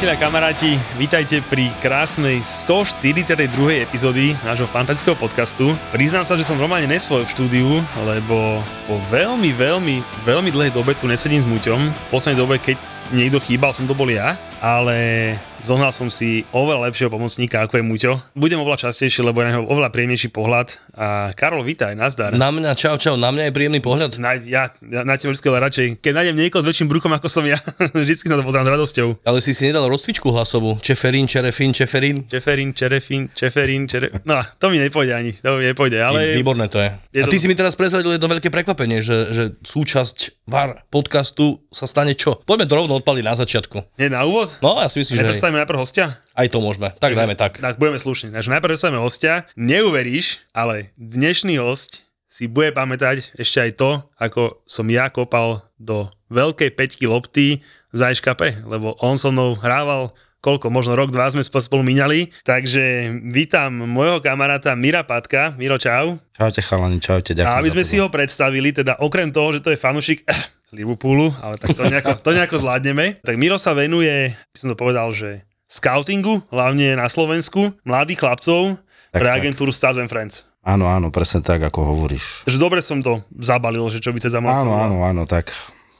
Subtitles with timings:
[0.00, 3.84] Priatelia, kamaráti, vítajte pri krásnej 142.
[3.84, 5.76] epizódy nášho fantastického podcastu.
[5.92, 7.68] Priznám sa, že som normálne nesvoj v štúdiu,
[8.08, 11.92] lebo po veľmi, veľmi, veľmi dlhej dobe tu nesedím s Muťom.
[11.92, 12.80] V poslednej dobe, keď
[13.12, 17.84] niekto chýbal, som to bol ja, ale zohnal som si oveľa lepšieho pomocníka, ako je
[17.84, 18.12] Muťo.
[18.36, 20.80] Budem oveľa častejšie, lebo je na neho oveľa príjemnejší pohľad.
[20.96, 22.34] A Karol, vítaj, nazdar.
[22.34, 24.16] Na mňa, čau, čau, na mňa je príjemný pohľad.
[24.16, 27.44] Na, ja, ja na teba vždy radšej, keď nájdem niekoho s väčším bruchom ako som
[27.44, 27.60] ja,
[27.96, 29.08] vždycky sa to pozrám s radosťou.
[29.24, 30.80] Ale si si nedal rozcvičku hlasovú.
[30.80, 32.24] Čeferín, čerefín, čeferín.
[32.26, 34.12] Čeferín, čerefín, čeferín, čere...
[34.24, 36.36] No, to mi nepôjde ani, to mi nepôjde, ale...
[36.36, 36.90] Výborné to je.
[37.14, 37.42] je A ty to...
[37.44, 42.42] si mi teraz prezradil jedno veľké prekvapenie, že, že súčasť VAR podcastu sa stane čo?
[42.42, 44.00] Poďme to rovno odpaliť na začiatku.
[44.00, 44.58] Nie, na úvod?
[44.64, 45.49] No, ja si myslím, že...
[45.50, 46.06] Predstavíme najprv hostia?
[46.38, 46.94] Aj to môžeme.
[46.94, 47.58] Tak dajme tak.
[47.58, 48.30] Tak budeme slušní.
[48.30, 49.50] Takže najprv predstavíme hostia.
[49.58, 56.06] Neuveríš, ale dnešný host si bude pamätať ešte aj to, ako som ja kopal do
[56.30, 61.42] veľkej peťky lopty za EŠKP, lebo on so mnou hrával koľko, možno rok, dva sme
[61.42, 62.30] spolu minali.
[62.46, 65.50] Takže vítam môjho kamaráta Mira Patka.
[65.58, 66.14] Miro, čau.
[66.38, 67.50] Čaute chalani, čaute, ďakujem.
[67.50, 70.22] A aby sme si ho predstavili, teda okrem toho, že to je fanušik
[70.70, 73.18] Liverpoolu, ale tak to nejako, to nejako zvládneme.
[73.26, 78.78] Tak Miro sa venuje, by som to povedal, že scoutingu, hlavne na Slovensku, mladých chlapcov
[79.10, 79.38] tak, pre tak.
[79.42, 80.50] agentúru Stars and Friends.
[80.60, 82.44] Áno, áno, presne tak, ako hovoríš.
[82.44, 85.50] Takže dobre som to zabalil, že čo by sa za Áno, áno, áno, tak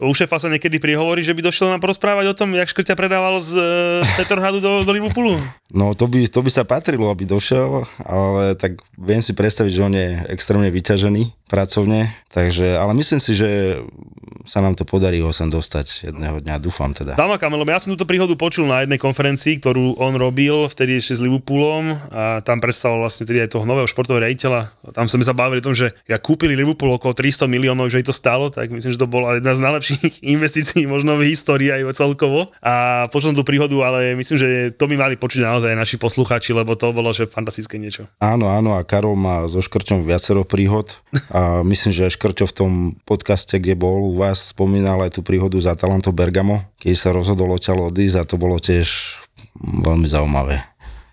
[0.00, 3.36] u šéfa sa niekedy prihovorí, že by došiel nám porozprávať o tom, jak škrťa predával
[3.36, 3.60] z,
[4.00, 5.36] z Petrhadu do, do Liverpoolu?
[5.70, 9.84] No to by, to by sa patrilo, aby došiel, ale tak viem si predstaviť, že
[9.84, 13.82] on je extrémne vyťažený pracovne, takže, ale myslím si, že
[14.46, 17.18] sa nám to podarí ho sem dostať jedného dňa, dúfam teda.
[17.18, 21.18] Dáma Kamelo, ja som túto príhodu počul na jednej konferencii, ktorú on robil vtedy ešte
[21.18, 24.70] s Liverpoolom a tam predstavoval vlastne tedy aj toho nového športového rejiteľa.
[24.94, 28.08] Tam sme sa bavili o tom, že ja kúpili Liverpool okolo 300 miliónov, že ich
[28.08, 29.89] to stálo, tak myslím, že to bola jedna z najlepších
[30.34, 32.50] investícií možno v histórii aj celkovo.
[32.62, 36.74] A počul tú príhodu, ale myslím, že to by mali počuť naozaj naši posluchači, lebo
[36.74, 38.06] to bolo že fantastické niečo.
[38.22, 41.00] Áno, áno, a Karol má so Škrťom viacero príhod
[41.30, 42.72] a myslím, že Škrťo v tom
[43.04, 47.54] podcaste, kde bol u vás, spomínal aj tú príhodu za Talanto Bergamo, keď sa rozhodol
[47.54, 48.88] odtiaľ odísť a to bolo tiež
[49.60, 50.60] veľmi zaujímavé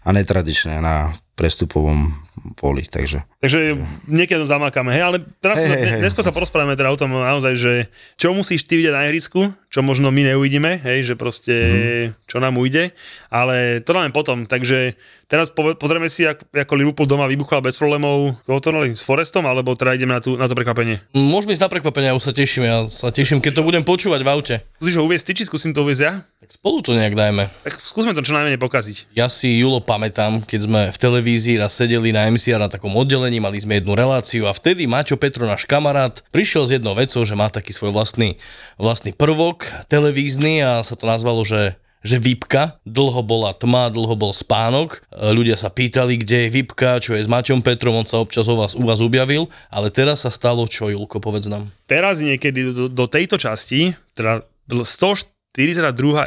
[0.08, 2.16] a netradičné na prestupovom
[2.58, 3.22] poli, takže...
[3.48, 3.80] Takže
[4.12, 7.16] niekedy to zamákame, hej, ale teraz hey, sa, hey, dnesko sa porozprávame teda o tom
[7.16, 7.88] naozaj, že
[8.20, 12.28] čo musíš ty vidieť na ihrisku, čo možno my neuvidíme, hej, že proste mm.
[12.28, 12.92] čo nám ujde,
[13.32, 15.00] ale to dáme potom, takže
[15.32, 19.48] teraz po, pozrieme si, ako, ako Liverpool doma vybuchal bez problémov, koho to s Forestom,
[19.48, 21.04] alebo teda ideme na, tú, na to prekvapenie?
[21.16, 24.24] Môžeme ísť na prekvapenie, ja už sa teším, ja sa teším, keď to budem počúvať
[24.24, 24.56] v aute.
[24.80, 26.14] Skúsiš ho uviezť ty, či skúsim to uviezť ja?
[26.48, 27.52] Tak spolu to nejak dajme.
[27.68, 29.12] Tak skúsme to čo najmenej pokaziť.
[29.12, 33.37] Ja si Julo pamätám, keď sme v televízii raz sedeli na MCR na takom oddelení,
[33.42, 37.38] mali sme jednu reláciu a vtedy Maťo Petro, náš kamarát, prišiel s jednou vecou, že
[37.38, 38.38] má taký svoj vlastný,
[38.78, 44.32] vlastný prvok televízny a sa to nazvalo, že že VIPka, dlho bola tma, dlho bol
[44.32, 48.48] spánok, ľudia sa pýtali, kde je VIPka, čo je s Maťom Petrom, on sa občas
[48.48, 51.68] u vás, u vás objavil, ale teraz sa stalo čo, Julko, povedz nám.
[51.90, 55.58] Teraz niekedy do, do tejto časti, teda 142.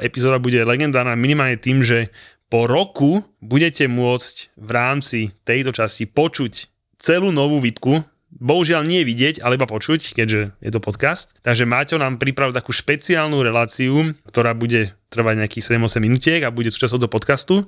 [0.04, 2.10] epizóda bude legendárna minimálne tým, že
[2.50, 9.42] po roku budete môcť v rámci tejto časti počuť celú novú výpku, bohužiaľ nie vidieť,
[9.42, 11.34] ale iba počuť, keďže je to podcast.
[11.42, 16.70] Takže Maťo nám pripravil takú špeciálnu reláciu, ktorá bude trvať nejakých 7-8 minútiek a bude
[16.70, 17.66] súčasťou do podcastu.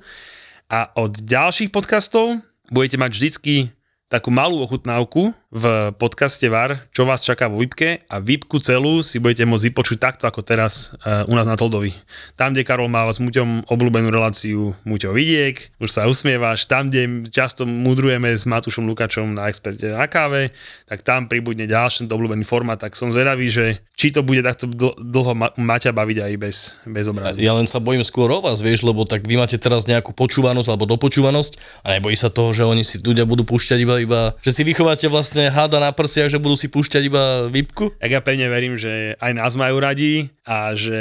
[0.70, 2.38] A od ďalších podcastov
[2.70, 3.54] budete mať vždycky
[4.06, 9.20] takú malú ochutnávku v podcaste VAR, čo vás čaká vo VIPke a VIPku celú si
[9.20, 11.92] budete môcť vypočuť takto ako teraz uh, u nás na Toldovi.
[12.40, 17.28] Tam, kde Karol má s Muťom obľúbenú reláciu Muťo vidiek, už sa usmievaš, tam, kde
[17.28, 20.56] často mudrujeme s Matúšom Lukačom na experte na káve,
[20.88, 24.64] tak tam pribudne ďalší obľúbený formát, tak som zvedavý, že či to bude takto
[24.98, 26.56] dlho ma- Maťa baviť aj bez,
[26.88, 27.36] bez obrazu.
[27.36, 30.68] Ja len sa bojím skôr o vás, vieš, lebo tak vy máte teraz nejakú počúvanosť
[30.72, 34.50] alebo dopočúvanosť a nebojí sa toho, že oni si ľudia budú púšťať iba, iba že
[34.56, 37.98] si vychováte vlastne úplne háda na prsiach, že budú si púšťať iba výpku?
[37.98, 40.98] Tak ja pevne verím, že aj nás majú radi a že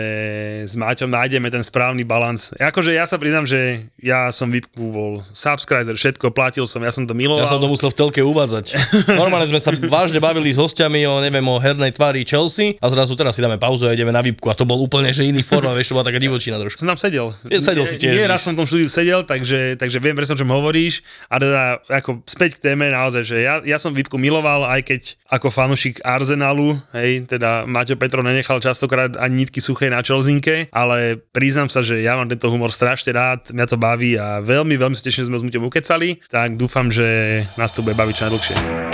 [0.65, 2.49] s Máťom nájdeme ten správny balans.
[2.57, 7.05] Akože ja sa priznám, že ja som výpku bol subscriber, všetko platil som, ja som
[7.05, 7.45] to miloval.
[7.45, 8.73] Ja som to musel v telke uvádzať.
[9.13, 13.13] Normálne sme sa vážne bavili s hostiami o, neviem, o hernej tvári Chelsea a zrazu
[13.13, 15.73] teraz si dáme pauzu a ideme na výpku a to bol úplne že iný forma,
[15.77, 16.81] vieš, to bola taká divočina trošku.
[16.81, 17.33] Som tam sedel.
[17.45, 18.17] Sedel si tiež.
[18.17, 21.05] Nie, raz som v tom štúdiu sedel, takže, takže viem presne, o čom hovoríš.
[21.27, 21.61] A teda
[21.91, 25.99] ako späť k téme naozaj, že ja, ja som výpku miloval, aj keď ako fanušik
[26.05, 31.83] Arsenalu, hej, teda Maťo Petro nenechal častokrát ani nitky suché na čelzinke, ale priznám sa,
[31.83, 35.27] že ja mám tento humor strašne rád, mňa to baví a veľmi, veľmi sa teším,
[35.27, 38.90] že sme s Muťom ukecali, tak dúfam, že nás to bude baviť čo najdlhšie.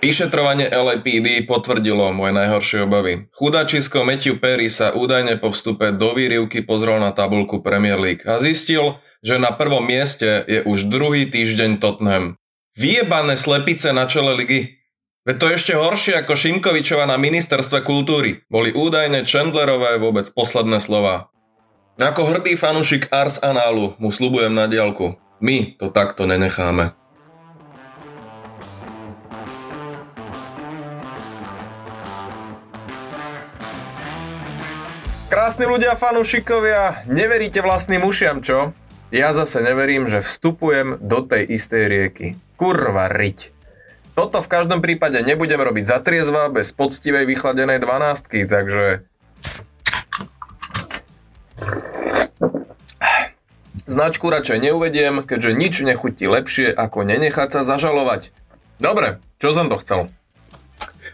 [0.00, 3.28] Vyšetrovanie LAPD potvrdilo moje najhoršie obavy.
[3.36, 8.40] Chudačisko Matthew Perry sa údajne po vstupe do výrivky pozrel na tabulku Premier League a
[8.40, 12.40] zistil, že na prvom mieste je už druhý týždeň Tottenham.
[12.80, 14.80] Vyjebané slepice na čele ligy.
[15.28, 18.40] Veď to je ešte horšie ako Šimkovičova na ministerstve kultúry.
[18.48, 21.28] Boli údajne Chandlerové vôbec posledné slova.
[22.00, 25.20] Ako hrdý fanušik Ars Análu mu slubujem na diálku.
[25.44, 26.99] My to takto nenecháme.
[35.30, 38.74] Krásni ľudia, fanúšikovia, neveríte vlastným ušiam, čo?
[39.14, 42.26] Ja zase neverím, že vstupujem do tej istej rieky.
[42.58, 43.54] Kurva riť.
[44.18, 49.06] Toto v každom prípade nebudem robiť za triezva, bez poctivej vychladenej dvanástky, takže...
[53.86, 58.34] Značku radšej neuvediem, keďže nič nechutí lepšie, ako nenechať sa zažalovať.
[58.82, 60.10] Dobre, čo som to chcel?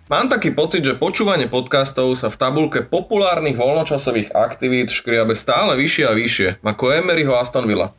[0.06, 6.05] Mám taký pocit, že počúvanie podcastov sa v tabulke populárnych voľnočasových aktivít škriabe stále vyššie
[6.06, 7.91] a vyššie, ako Emeryho Aston Villa.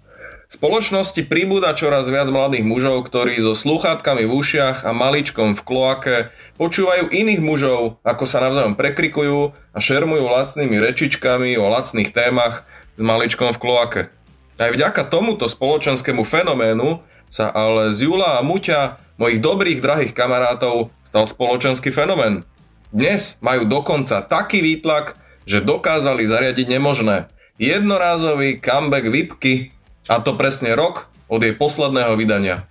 [0.48, 5.62] V spoločnosti pribúda čoraz viac mladých mužov, ktorí so slúchatkami v ušiach a maličkom v
[5.68, 6.16] kloake
[6.56, 12.64] počúvajú iných mužov, ako sa navzájom prekrikujú a šermujú lacnými rečičkami o lacných témach
[12.96, 14.02] s maličkom v kloake.
[14.56, 20.94] Aj vďaka tomuto spoločenskému fenoménu sa ale z Jula a Muťa, mojich dobrých drahých kamarátov,
[21.02, 22.46] stal spoločenský fenomén.
[22.94, 27.28] Dnes majú dokonca taký výtlak, že dokázali zariadiť nemožné.
[27.58, 29.74] Jednorázový comeback Vipky
[30.08, 32.64] a to presne rok od jej posledného vydania.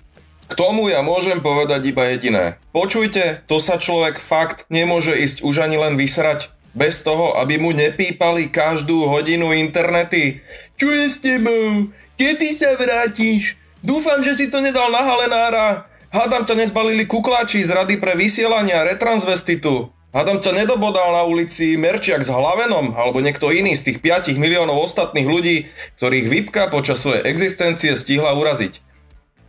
[0.47, 2.63] K tomu ja môžem povedať iba jediné.
[2.71, 7.75] Počujte, to sa človek fakt nemôže ísť už ani len vysrať bez toho, aby mu
[7.75, 10.45] nepípali každú hodinu internety.
[10.77, 11.91] Čo je s tebou?
[12.21, 13.57] Kedy sa vrátiš?
[13.81, 15.89] Dúfam, že si to nedal na halenára.
[16.17, 19.93] Hádam ťa nezbalili kukláči z rady pre vysielania retransvestitu.
[20.17, 24.81] Hádam ťa nedobodal na ulici Merčiak s Hlavenom alebo niekto iný z tých 5 miliónov
[24.81, 25.69] ostatných ľudí,
[26.01, 28.81] ktorých Vipka počas svojej existencie stihla uraziť.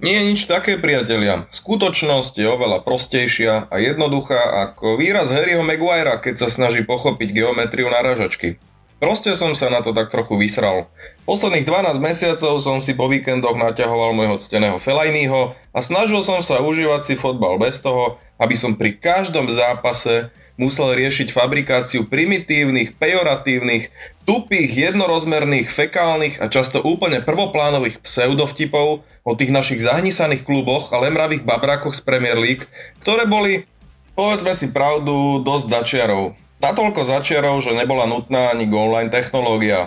[0.04, 1.48] Nie je nič také, priatelia.
[1.56, 7.88] Skutočnosť je oveľa prostejšia a jednoduchá ako výraz Harryho Maguirea, keď sa snaží pochopiť geometriu
[7.88, 8.60] náražačky.
[8.98, 10.90] Proste som sa na to tak trochu vysral.
[11.30, 16.66] Posledných 12 mesiacov som si po víkendoch naťahoval môjho cteného Felajnýho a snažil som sa
[16.66, 23.94] užívať si fotbal bez toho, aby som pri každom zápase musel riešiť fabrikáciu primitívnych, pejoratívnych,
[24.26, 31.46] tupých, jednorozmerných, fekálnych a často úplne prvoplánových pseudovtipov o tých našich zahnisaných kluboch a lemravých
[31.46, 32.66] babrákoch z Premier League,
[33.06, 33.70] ktoré boli,
[34.18, 36.47] povedzme si pravdu, dosť začiarov.
[36.58, 39.86] Natoľko začiarov, že nebola nutná ani online technológia.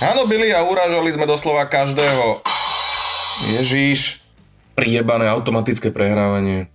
[0.00, 2.40] Hanobili a urážali sme doslova každého.
[3.52, 4.24] Ježíš,
[4.72, 6.72] priebané automatické prehrávanie.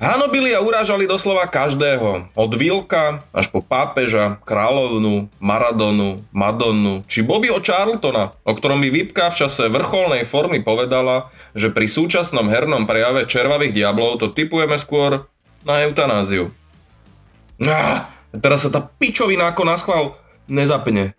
[0.00, 2.32] Hanobili a urážali doslova každého.
[2.32, 9.28] Od Vilka až po pápeža, kráľovnu, Maradonu, Madonnu či Bobbyho Charltona, o ktorom mi Vipka
[9.28, 15.28] v čase vrcholnej formy povedala, že pri súčasnom hernom prejave červavých diablov to typujeme skôr
[15.64, 16.56] na eutanáziu.
[17.64, 20.12] Ah, teraz sa tá pičovina ako na schvál
[20.44, 21.16] nezapne.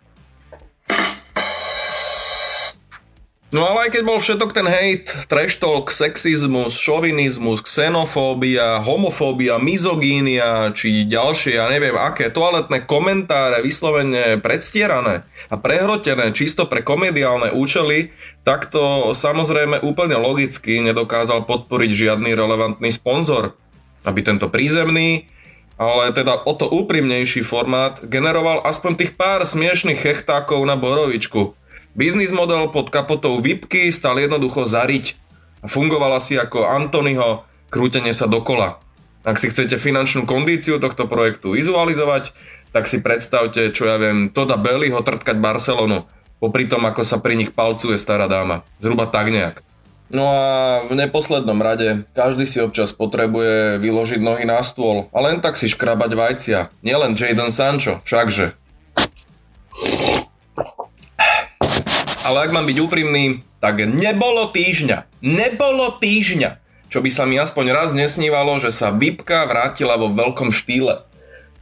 [3.48, 10.68] No ale aj keď bol všetok ten hejt, trash talk, sexizmus, šovinizmus, xenofóbia, homofóbia, mizogínia,
[10.76, 18.12] či ďalšie, ja neviem aké, toaletné komentáre vyslovene predstierané a prehrotené čisto pre komediálne účely,
[18.44, 23.56] tak to samozrejme úplne logicky nedokázal podporiť žiadny relevantný sponzor.
[24.04, 25.24] Aby tento prízemný,
[25.78, 31.54] ale teda o to úprimnejší formát generoval aspoň tých pár smiešných chechtákov na borovičku.
[31.94, 35.14] Biznis model pod kapotou Vipky stal jednoducho zariť
[35.62, 38.82] a fungovala si ako Antonyho krútenie sa dokola.
[39.22, 42.34] Ak si chcete finančnú kondíciu tohto projektu vizualizovať,
[42.74, 46.04] tak si predstavte, čo ja viem, Toda Bellyho trtkať Barcelonu,
[46.42, 48.66] popri tom, ako sa pri nich palcuje stará dáma.
[48.82, 49.67] Zhruba tak nejak.
[50.08, 50.44] No a
[50.88, 55.68] v neposlednom rade, každý si občas potrebuje vyložiť nohy na stôl a len tak si
[55.68, 56.58] škrabať vajcia.
[56.80, 58.56] Nielen Jadon Sancho, všakže.
[62.24, 66.56] Ale ak mám byť úprimný, tak nebolo týždňa, nebolo týždňa,
[66.88, 71.04] čo by sa mi aspoň raz nesnívalo, že sa Vipka vrátila vo veľkom štýle.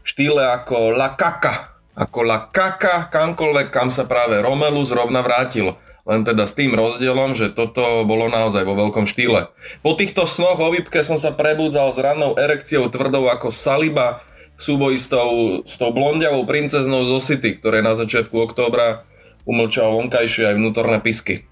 [0.03, 5.75] V štýle ako La Kaka, ako La Kaka, kamkoľvek, kam sa práve Romelu zrovna vrátil
[6.06, 9.50] len teda s tým rozdielom, že toto bolo naozaj vo veľkom štýle.
[9.82, 14.22] Po týchto snoch o výpke som sa prebudzal s rannou erekciou tvrdou ako Saliba
[14.54, 19.02] v súboji s tou, s tou blondiavou princeznou zo City, ktoré na začiatku októbra
[19.42, 21.44] umlčal vonkajšie aj vnútorné pisky.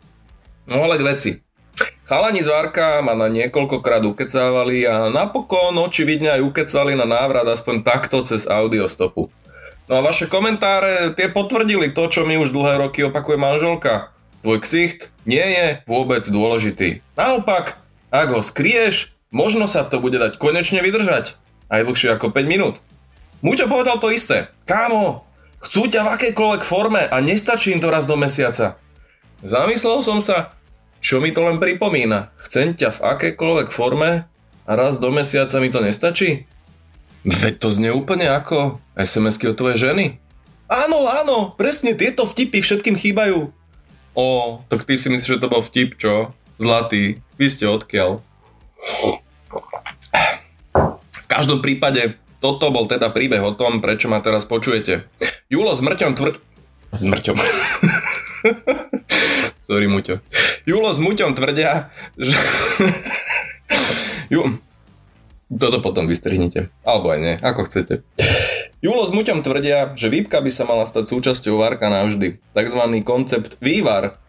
[0.71, 1.31] No ale k veci.
[2.05, 7.83] Chalani z Várka ma na niekoľkokrát ukecávali a napokon očividne aj ukecali na návrat aspoň
[7.83, 9.33] takto cez audiostopu.
[9.85, 14.14] No a vaše komentáre tie potvrdili to, čo mi už dlhé roky opakuje manželka.
[14.45, 17.01] Tvoj ksicht nie je vôbec dôležitý.
[17.17, 17.81] Naopak,
[18.13, 21.41] ak ho skrieš, možno sa to bude dať konečne vydržať.
[21.73, 22.85] Aj dlhšie ako 5 minút.
[23.41, 24.53] Muťo povedal to isté.
[24.69, 25.25] Kámo,
[25.65, 28.77] chcú ťa v akejkoľvek forme a nestačí im to raz do mesiaca.
[29.41, 30.53] Zamyslel som sa,
[31.01, 32.29] čo mi to len pripomína.
[32.37, 34.29] Chcem ťa v akejkoľvek forme
[34.69, 36.45] a raz do mesiaca mi to nestačí?
[37.25, 40.21] Veď to znie úplne ako SMS-ky od tvojej ženy.
[40.69, 43.64] Áno, áno, presne tieto vtipy všetkým chýbajú.
[44.15, 46.31] O, tak ty si myslíš, že to bol vtip, čo?
[46.63, 48.23] Zlatý, vy ste odkiaľ.
[51.11, 55.11] V každom prípade, toto bol teda príbeh o tom, prečo ma teraz počujete.
[55.51, 56.35] Julo s mŕťom tvrd...
[56.95, 57.03] S.
[59.67, 60.23] Sorry, Muťo.
[60.63, 62.39] Julo s Muťom tvrdia, že...
[64.33, 64.63] Ju...
[65.55, 66.71] Toto potom vystrihnite.
[66.83, 68.03] Alebo aj nie, ako chcete.
[68.85, 72.37] Julo s Muťom tvrdia, že výpka by sa mala stať súčasťou Varka navždy.
[72.53, 74.21] Takzvaný koncept vývar.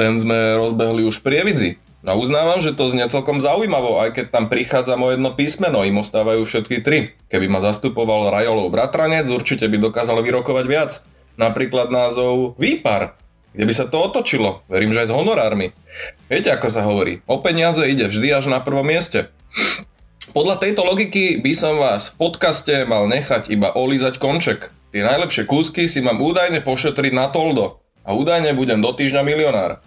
[0.00, 1.76] Ten sme rozbehli už pri Evidzi.
[2.08, 6.00] A uznávam, že to znie celkom zaujímavo, aj keď tam prichádza moje jedno písmeno, im
[6.00, 7.12] ostávajú všetky tri.
[7.28, 11.04] Keby ma zastupoval Rajolov bratranec, určite by dokázal vyrokovať viac.
[11.36, 13.20] Napríklad názov Výpar,
[13.52, 14.64] kde by sa to otočilo.
[14.64, 15.76] Verím, že aj s honorármi.
[16.32, 19.28] Viete, ako sa hovorí, o peniaze ide vždy až na prvom mieste.
[20.32, 24.72] Podľa tejto logiky by som vás v podcaste mal nechať iba olízať konček.
[24.94, 27.84] Tie najlepšie kúsky si mám údajne pošetriť na Toldo.
[28.06, 29.84] A údajne budem do týždňa milionár.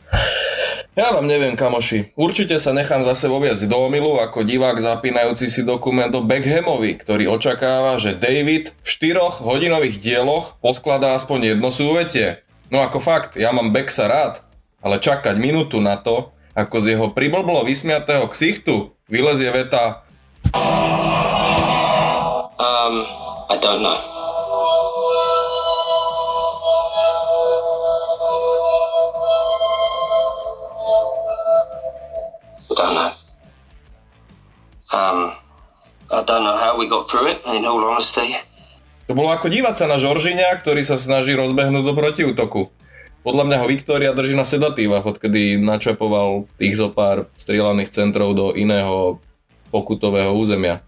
[0.97, 2.17] Ja vám neviem, kamoši.
[2.17, 7.29] Určite sa nechám zase voviesť do omilu ako divák zapínajúci si dokument o Beckhamovi, ktorý
[7.29, 12.41] očakáva, že David v 4 hodinových dieloch poskladá aspoň jedno súvetie.
[12.73, 14.41] No ako fakt, ja mám Becksa rád,
[14.81, 20.06] ale čakať minútu na to, ako z jeho priblblo vysmiatého ksichtu vylezie veta
[22.57, 22.95] Um,
[23.49, 23.99] I don't know.
[34.93, 35.33] Um.
[39.07, 42.71] To bolo ako dívať sa na Žoržiňa, ktorý sa snaží rozbehnúť do protiútoku.
[43.27, 48.55] Podľa mňa ho Viktória drží na sedatívach, odkedy načapoval tých zo pár strieľaných centrov do
[48.55, 49.19] iného
[49.69, 50.83] pokutového územia.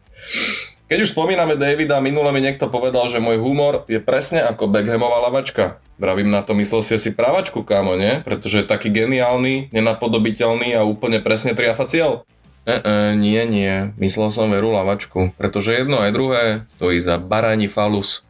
[0.89, 5.21] Keď už spomíname Davida, minule mi niekto povedal, že môj humor je presne ako Beckhamová
[5.29, 5.77] lavačka.
[6.01, 8.25] Vravím na to, myslel si si pravačku, kámo, nie?
[8.25, 12.25] Pretože je taký geniálny, nenapodobiteľný a úplne presne triafa cieľ.
[12.65, 12.79] E, e,
[13.13, 16.43] nie, nie, myslel som veru lavačku, pretože jedno aj druhé
[16.73, 18.25] stojí za barani falus.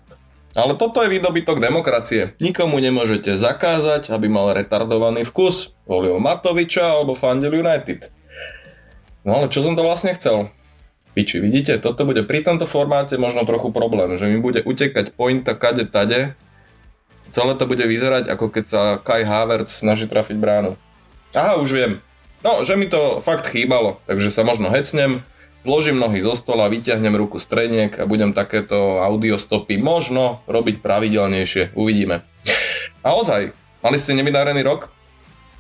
[0.52, 2.36] Ale toto je výdobytok demokracie.
[2.44, 5.72] Nikomu nemôžete zakázať, aby mal retardovaný vkus.
[5.88, 8.12] Volil Matoviča alebo fandil United.
[9.28, 10.52] No ale čo som to vlastne chcel?
[11.18, 15.58] Piči, vidíte, toto bude pri tomto formáte možno trochu problém, že mi bude utekať pointa
[15.58, 16.38] kade tade.
[17.30, 20.80] Celé to bude vyzerať ako keď sa Kai Havertz snaží trafiť bránu.
[21.36, 21.92] Aha, už viem.
[22.40, 25.20] No, že mi to fakt chýbalo, takže sa možno hecnem,
[25.60, 31.76] zložím nohy zo stola, vyťahnem ruku streniek a budem takéto audiostopy možno robiť pravidelnejšie.
[31.76, 32.24] Uvidíme.
[33.04, 33.52] A ozaj,
[33.84, 34.88] mali ste nevydarený rok?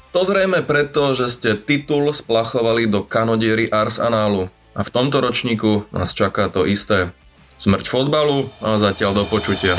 [0.10, 4.50] To zrejme preto, že ste titul splachovali do kanodiery Ars Análu.
[4.74, 7.13] A v tomto ročníku nás čaká to isté.
[7.62, 9.78] Smrť fotbalu a zatiaľ do počutia.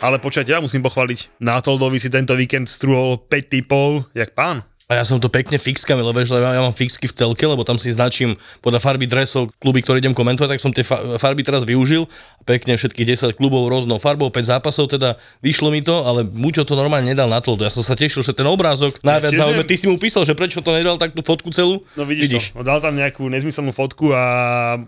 [0.00, 1.36] Ale počať, ja musím pochváliť.
[1.36, 4.64] Na Toldovi si tento víkend strúhol 5 typov, jak pán.
[4.84, 7.88] A ja som to pekne fixkami, lebo ja mám fixky v telke, lebo tam si
[7.88, 12.04] značím podľa farby dresov kluby, ktoré idem komentovať, tak som tie fa- farby teraz využil.
[12.44, 16.76] Pekne všetkých 10 klubov rôznou farbou, 5 zápasov, teda vyšlo mi to, ale Muťo to
[16.76, 17.56] normálne nedal na to.
[17.56, 19.64] Ja som sa tešil, že ten obrázok najviac neviem.
[19.64, 21.80] Ty si mu písal, že prečo to nedal takú fotku celú?
[21.96, 22.44] No vidíš, vidíš.
[22.52, 22.60] to.
[22.60, 24.24] No, dal tam nejakú nezmyselnú fotku a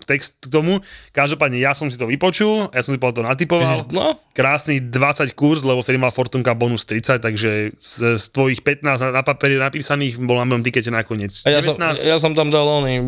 [0.05, 0.77] text k tomu.
[1.09, 3.89] Každopádne ja som si to vypočul, ja som si to natypoval.
[3.89, 4.13] No.
[4.37, 9.09] Krásny 20 kurz, lebo vtedy mal Fortunka bonus 30, takže z, z tvojich 15 na,
[9.09, 11.47] na papieri napísaných bol na mojom tikete nakoniec.
[11.47, 12.11] A ja, som, 19.
[12.11, 12.99] ja som tam dal oný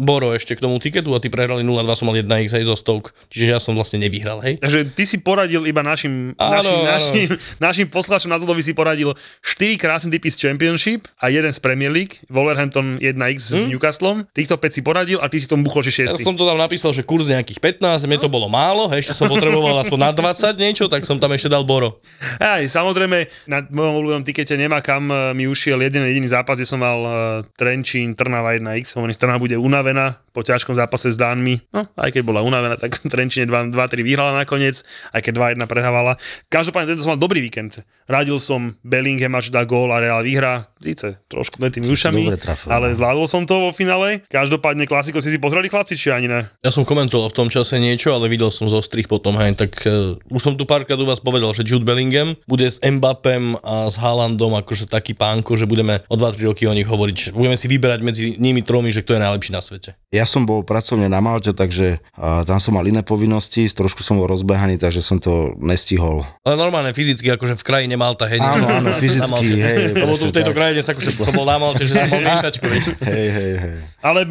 [0.00, 3.12] Boro ešte k tomu tiketu a ty prehrali 0-2, som mal 1x aj zo Stoke.
[3.28, 4.56] Čiže ja som vlastne nevyhral, hej?
[4.64, 6.88] Takže ty si poradil iba našim, Áno, našim, áno.
[6.88, 7.28] našim,
[7.60, 9.12] našim poslucháčom na Dudovi si poradil
[9.44, 14.24] 4 krásne typy z Championship a jeden z Premier League, Wolverhampton 1x s Newcastlom.
[14.32, 16.08] Týchto 5 si poradil a ty si tomu buchol, že Hm?
[16.08, 16.24] Ja 6.
[16.24, 19.28] som to tam napísal, že kurz nejakých 15, mne to bolo málo, hej, ešte som
[19.28, 22.00] potreboval aspoň na 20 niečo, tak som tam ešte dal Boro.
[22.40, 26.68] Aj, samozrejme, na mojom obľúbenom tikete nemá kam e, mi ušiel jeden jediný zápas, kde
[26.68, 27.14] som mal uh,
[27.54, 28.98] Trenčín, Trnava 1x.
[28.98, 31.60] Hovorím, Trnava bude unavená po ťažkom zápase s Dánmi.
[31.70, 34.80] No, aj keď bola unavená, tak Trenčine 2-3 vyhrala nakoniec,
[35.12, 36.16] aj keď 2-1 prehrávala.
[36.48, 37.84] Každopádne tento som mal dobrý víkend.
[38.08, 40.72] Radil som Bellingham, až dá gól a Real vyhrá.
[40.82, 42.34] Síce trošku tými ušami,
[42.66, 42.96] ale no.
[42.98, 44.26] zvládol som to vo finále.
[44.26, 46.50] Každopádne klasiko si si pozreli chlapci, či ani ne?
[46.58, 49.78] Ja som komentoval v tom čase niečo, ale videl som zo strich potom, hej, tak
[49.86, 53.86] uh, už som tu párkrát u vás povedal, že Jude Bellingham bude s Mbappem a
[53.86, 57.66] s Haalandom akože taký pánko, že budeme o 2-3 roky o nich hovoriť, budeme si
[57.68, 59.96] vyberať medzi nimi tromi, že kto je najlepší na svete.
[60.12, 64.20] Ja som bol pracovne na Malte, takže a, tam som mal iné povinnosti, trošku som
[64.20, 66.20] bol rozbehaný, takže som to nestihol.
[66.44, 68.42] Ale normálne fyzicky, akože v krajine Malta, hej.
[68.44, 70.58] Áno, áno, fyzicky, hej, Lebo tu v tejto tak.
[70.60, 72.84] krajine sa akože som bol na Malte, že som mal miešačku, vieš.
[73.00, 73.74] Hej, hej, hej.
[74.04, 74.28] Ale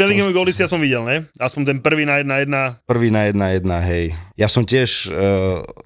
[0.52, 1.24] si ja som videl, ne?
[1.40, 2.84] Aspoň ten prvý na 1-1.
[2.86, 4.14] Prvý na jedna jedna, hej.
[4.42, 5.14] Ja som tiež,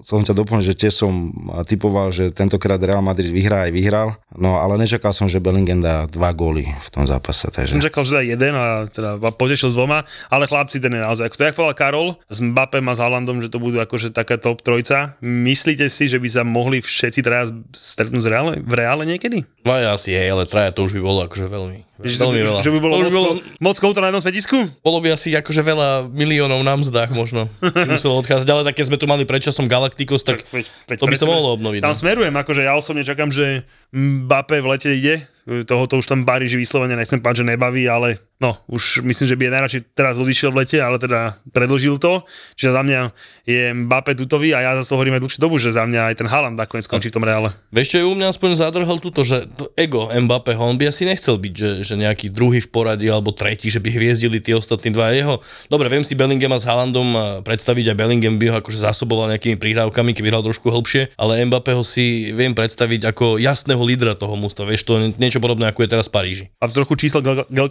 [0.00, 1.28] som ťa doplnil, že tiež som
[1.68, 6.08] typoval, že tentokrát Real Madrid vyhrá aj vyhral, no ale nečakal som, že Bellingham dá
[6.08, 9.76] dva góly v tom zápase, Som takže čakal, že dá jeden a teda potešil s
[9.76, 13.00] dvoma, ale chlapci, ten je naozaj, ako to jak povedal Karol, s Mbappem a s
[13.04, 15.20] Haalandom, že to budú akože taká top trojca.
[15.20, 19.44] Myslíte si, že by sa mohli všetci teraz stretnúť z reále, v reále niekedy?
[19.66, 22.60] Dvaja asi, hej, ale traja to už by bolo akože veľmi, Že, veľmi že, veľa.
[22.62, 24.56] že by bolo to moc, bolo, moc kouta na jednom smetisku?
[24.78, 27.50] bolo by asi akože veľa miliónov na mzdách možno.
[27.90, 31.16] Muselo odchádzať, ale tak keď sme tu mali predčasom Galacticos, tak Veď- veď to by
[31.18, 31.82] sa mohlo obnoviť.
[31.82, 31.98] Tam no.
[31.98, 35.26] smerujem, akože ja osobne čakám, že Mbappé v lete ide,
[35.66, 39.42] tohoto už tam Paríži vyslovene nechcem páť, že nebaví, ale no, už myslím, že by
[39.48, 42.20] je najradšej teraz odišiel v lete, ale teda predlžil to.
[42.56, 43.00] Čiže za mňa
[43.48, 46.28] je Mbappé tutový a ja zase hovorím aj dlhšiu dobu, že za mňa aj ten
[46.28, 47.52] Haaland nakoniec skončí v tom reále.
[47.72, 51.08] Vieš, čo je u mňa aspoň zadrhal túto, že to ego Mbappé, on by asi
[51.08, 54.92] nechcel byť, že, že nejaký druhý v poradí alebo tretí, že by hviezdili tí ostatní
[54.92, 55.40] dva jeho.
[55.72, 59.56] Dobre, viem si Bellinghama s Haalandom eh, predstaviť a Bellingham by ho akože zásoboval nejakými
[59.56, 64.36] prihrávkami, keby hral trošku hlbšie, ale Mbappé ho si viem predstaviť ako jasného lídra toho
[64.36, 64.68] mústva.
[64.68, 66.44] Vieš, to niečo podobné ako je teraz v Paríži.
[66.60, 67.68] A trochu číslo Gel, Gel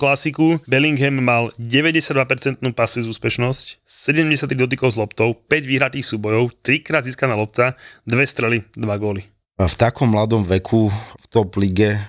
[0.64, 7.04] Bellingham mal 92% pasy z úspešnosť, 73 dotykov s loptou, 5 vyhratých súbojov, 3 krát
[7.04, 7.76] získaná lopta,
[8.08, 9.24] 2 strely, 2 góly.
[9.56, 12.00] v takom mladom veku v top lige, eh,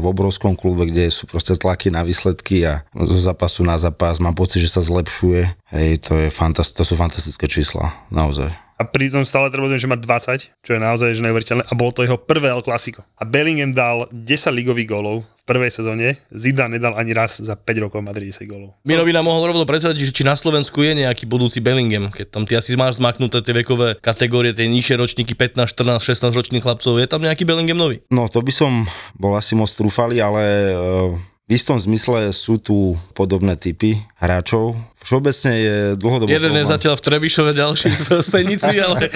[0.00, 4.32] v obrovskom klube, kde sú proste tlaky na výsledky a zo zápasu na zápas mám
[4.32, 5.44] pocit, že sa zlepšuje.
[5.76, 8.65] Hej, to, je fantast- to sú fantastické čísla, naozaj.
[8.76, 11.64] A pritom stále treba že má 20, čo je naozaj že neuveriteľné.
[11.68, 13.08] A bolo to jeho prvé El Clasico.
[13.16, 16.20] A Bellingham dal 10 ligových gólov v prvej sezóne.
[16.28, 18.76] Zidane nedal ani raz za 5 rokov v Madride 10 gólov.
[18.84, 22.26] Mino by nám mohol rovno prezradiť, že či na Slovensku je nejaký budúci Bellingham, keď
[22.36, 26.64] tam ty asi máš zmaknuté tie vekové kategórie, tie nižšie ročníky 15, 14, 16 ročných
[26.64, 28.04] chlapcov, je tam nejaký Bellingham nový?
[28.12, 28.84] No to by som
[29.16, 30.42] bol asi moc trúfali, ale
[30.76, 34.74] eh, v istom zmysle sú tu podobné typy hráčov.
[34.98, 39.06] Všeobecne je dlhodobo Jeden je problém- zatiaľ v Trebišove, ďalší v Senici, ale...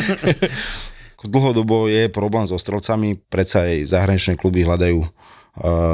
[1.20, 5.10] Dlhodobo je problém so strelcami, predsa aj zahraničné kluby hľadajú uh,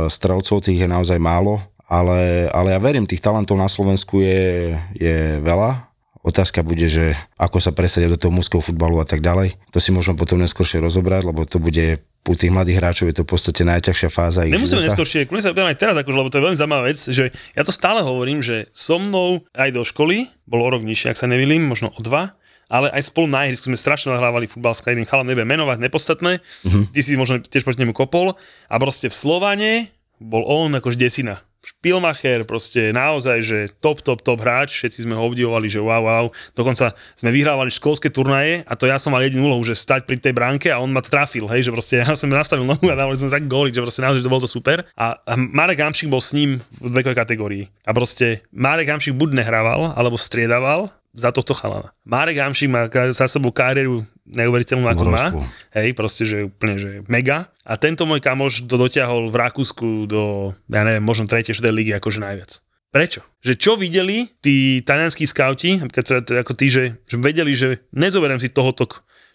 [0.07, 1.59] strelcov, tých je naozaj málo,
[1.90, 5.90] ale, ale ja verím, tých talentov na Slovensku je, je veľa.
[6.22, 9.59] Otázka bude, že ako sa presadia do toho mužského futbalu a tak ďalej.
[9.75, 13.24] To si môžeme potom neskôršie rozobrať, lebo to bude u tých mladých hráčov je to
[13.24, 14.88] v podstate najťažšia fáza ich Nemusíme života.
[14.90, 17.62] neskôršie, kľudne sa opýtam aj teraz, akože, lebo to je veľmi zaujímavá vec, že ja
[17.62, 21.30] to stále hovorím, že so mnou aj do školy, bol o rok nižšie, ak sa
[21.30, 22.34] nevilím, možno o dva,
[22.66, 26.42] ale aj spolu na ihrisku sme strašne nahrávali futbal s jedným chalam, neviem menovať, nepodstatné.
[26.66, 26.90] Mhm.
[26.90, 28.34] Ty si možno tiež proti nemu kopol
[28.66, 29.72] a proste v Slovane
[30.18, 31.46] bol on akože desina.
[31.66, 36.26] Špilmacher, proste naozaj, že top, top, top hráč, všetci sme ho obdivovali, že wow, wow.
[36.55, 40.14] Dokonca sme vyhrávali školské turnaje a to ja som mal jedinú úlohu, že stať pri
[40.22, 43.18] tej bránke a on ma trafil, hej, že proste ja som nastavil nohu a dávali
[43.18, 44.87] sme tak góly, že proste naozaj to bolo to super.
[44.94, 47.64] A, Marek Hamšik bol s ním v vekovej kategórii.
[47.83, 51.90] A proste Marek Hamšik buď nehrával, alebo striedával, za tohto chalana.
[52.05, 55.33] Marek Hamšík má za sebou kariéru neuveriteľnú, ako má.
[55.72, 57.48] Hej, proste, že úplne, že mega.
[57.64, 61.57] A tento môj kamoš to dotiahol v Rakúsku do, ja neviem, možno 3.
[61.57, 61.57] 4.
[61.72, 62.61] ligy akože najviac.
[62.92, 63.24] Prečo?
[63.42, 68.38] Že čo videli tí talianskí skauti, teda, teda ako tí, že, že vedeli, že nezoberiem
[68.38, 68.87] si tohoto,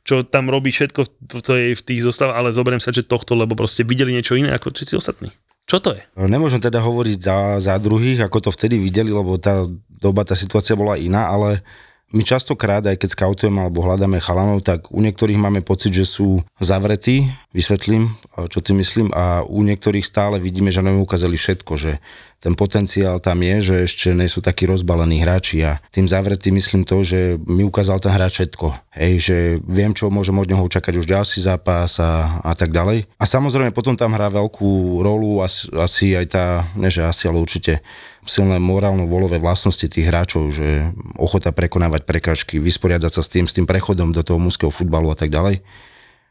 [0.02, 3.54] čo tam robí všetko v, tej, v tých zostavách, ale zoberiem sa, že tohto, lebo
[3.54, 5.30] proste videli niečo iné ako všetci ostatní.
[5.72, 6.04] Čo to je?
[6.20, 10.76] Nemôžem teda hovoriť za, za druhých, ako to vtedy videli, lebo tá doba, tá situácia
[10.76, 11.64] bola iná, ale
[12.12, 16.44] my častokrát, aj keď skautujeme alebo hľadáme chalanov, tak u niektorých máme pocit, že sú
[16.60, 18.12] zavretí, vysvetlím,
[18.52, 22.04] čo tým myslím, a u niektorých stále vidíme, že nám ukázali všetko, že
[22.42, 26.82] ten potenciál tam je, že ešte nie sú takí rozbalení hráči a tým zavretý myslím
[26.82, 28.98] to, že mi ukázal ten hráč všetko.
[28.98, 33.06] Hej, že viem, čo môžem od neho čakať už ďalší zápas a, a tak ďalej.
[33.22, 37.38] A samozrejme potom tam hrá veľkú rolu asi, asi aj tá, ne že asi, ale
[37.38, 37.86] určite
[38.26, 43.66] silné morálno-volové vlastnosti tých hráčov, že ochota prekonávať prekážky, vysporiadať sa s tým, s tým
[43.66, 45.66] prechodom do toho mužského futbalu a tak ďalej.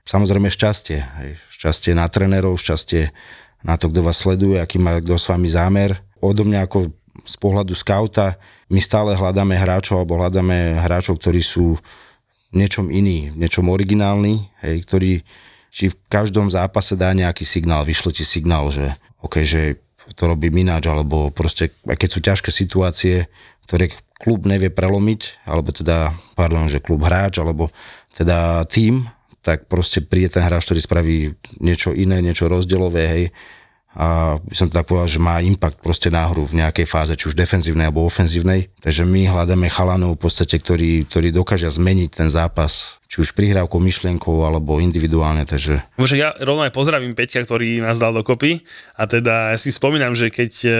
[0.06, 0.98] Samozrejme šťastie.
[1.02, 1.30] Hej.
[1.50, 3.10] Šťastie na trénerov, šťastie
[3.66, 6.00] na to, kto vás sleduje, aký má kto s vami zámer.
[6.22, 6.94] Odo mňa ako
[7.26, 8.38] z pohľadu skauta,
[8.70, 14.48] my stále hľadáme hráčov alebo hľadáme hráčov, ktorí sú v niečom iní, v niečom originálny,
[14.64, 15.12] hej, ktorý
[15.70, 18.90] či v každom zápase dá nejaký signál, vyšle ti signál, že
[19.22, 19.78] OK, že
[20.14, 23.30] to robí ináč, alebo proste, keď sú ťažké situácie,
[23.66, 27.72] ktoré klub nevie prelomiť, alebo teda, pardon, že klub hráč, alebo
[28.12, 29.08] teda tým,
[29.40, 31.16] tak proste príde ten hráč, ktorý spraví
[31.64, 33.24] niečo iné, niečo rozdielové, hej.
[33.90, 37.26] A by som tak povedal, že má impact proste na hru v nejakej fáze, či
[37.26, 38.70] už defenzívnej alebo ofenzívnej.
[38.78, 43.82] Takže my hľadáme chalanov v podstate, ktorí, ktorí dokážia zmeniť ten zápas, či už prihrávkou,
[43.82, 45.42] myšlienkou alebo individuálne.
[45.42, 48.62] Takže Môže ja rovno aj pozdravím Peťka, ktorý nás dal dokopy
[48.94, 50.70] a teda ja si spomínam, že keď e,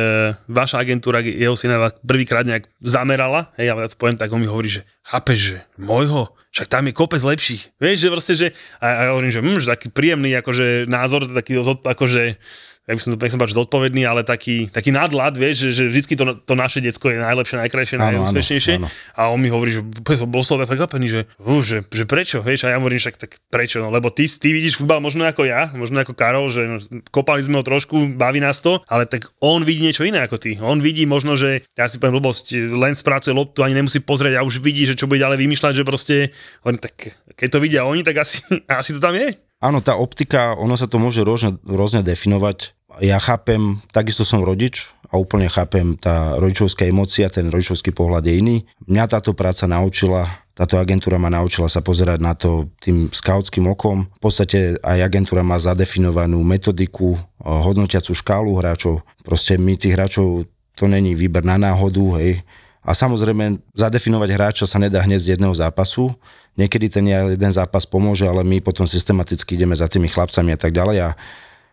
[0.46, 4.70] vaša agentúra jeho syna prvýkrát nejak zamerala, hej, ja to poviem, tak on mi hovorí,
[4.70, 7.58] že chápeš, že môjho, však tam je kopec lepší.
[7.82, 8.46] Vieš, že proste, že
[8.78, 12.38] a, a ja hovorím, že, hm, že taký príjemný akože názor, taký akože
[12.88, 16.14] jak by som nechcem povedať, že zodpovedný, ale taký, taký nadlad, vieš, že, že vždy
[16.16, 18.74] to, to naše decko je najlepšie, najkrajšie, Áno, najúspešnejšie.
[18.80, 19.14] áno, áno.
[19.14, 19.84] A on mi hovorí, že
[20.16, 23.38] som bol toho prekvapený, že, uh, že, že prečo, vieš, a ja hovorím, však tak
[23.52, 26.76] prečo, no, lebo ty, ty vidíš futbal možno ako ja, možno ako Karol, že no,
[27.12, 30.56] kopali sme ho trošku, baví nás to, ale tak on vidí niečo iné ako ty.
[30.58, 34.46] On vidí možno, že ja si poviem blbosť, len spracuje loptu, ani nemusí pozrieť a
[34.46, 36.16] už vidí, že čo bude ďalej vymýšľať, že proste,
[36.64, 39.49] hovorím, tak keď to vidia oni, tak asi, asi to tam je.
[39.60, 42.72] Áno, tá optika, ono sa to môže rôzne, rôzne definovať.
[43.04, 48.34] Ja chápem, takisto som rodič a úplne chápem, tá rodičovská emocia, ten rodičovský pohľad je
[48.40, 48.56] iný.
[48.88, 50.24] Mňa táto práca naučila,
[50.56, 54.08] táto agentúra ma naučila sa pozerať na to tým skautským okom.
[54.16, 59.04] V podstate aj agentúra má zadefinovanú metodiku, hodnotiacu škálu hráčov.
[59.22, 62.40] Proste my tých hráčov, to není výber na náhodu, hej.
[62.80, 66.16] A samozrejme, zadefinovať hráča sa nedá hneď z jedného zápasu.
[66.56, 70.72] Niekedy ten jeden zápas pomôže, ale my potom systematicky ideme za tými chlapcami a tak
[70.72, 70.96] ďalej.
[71.04, 71.08] A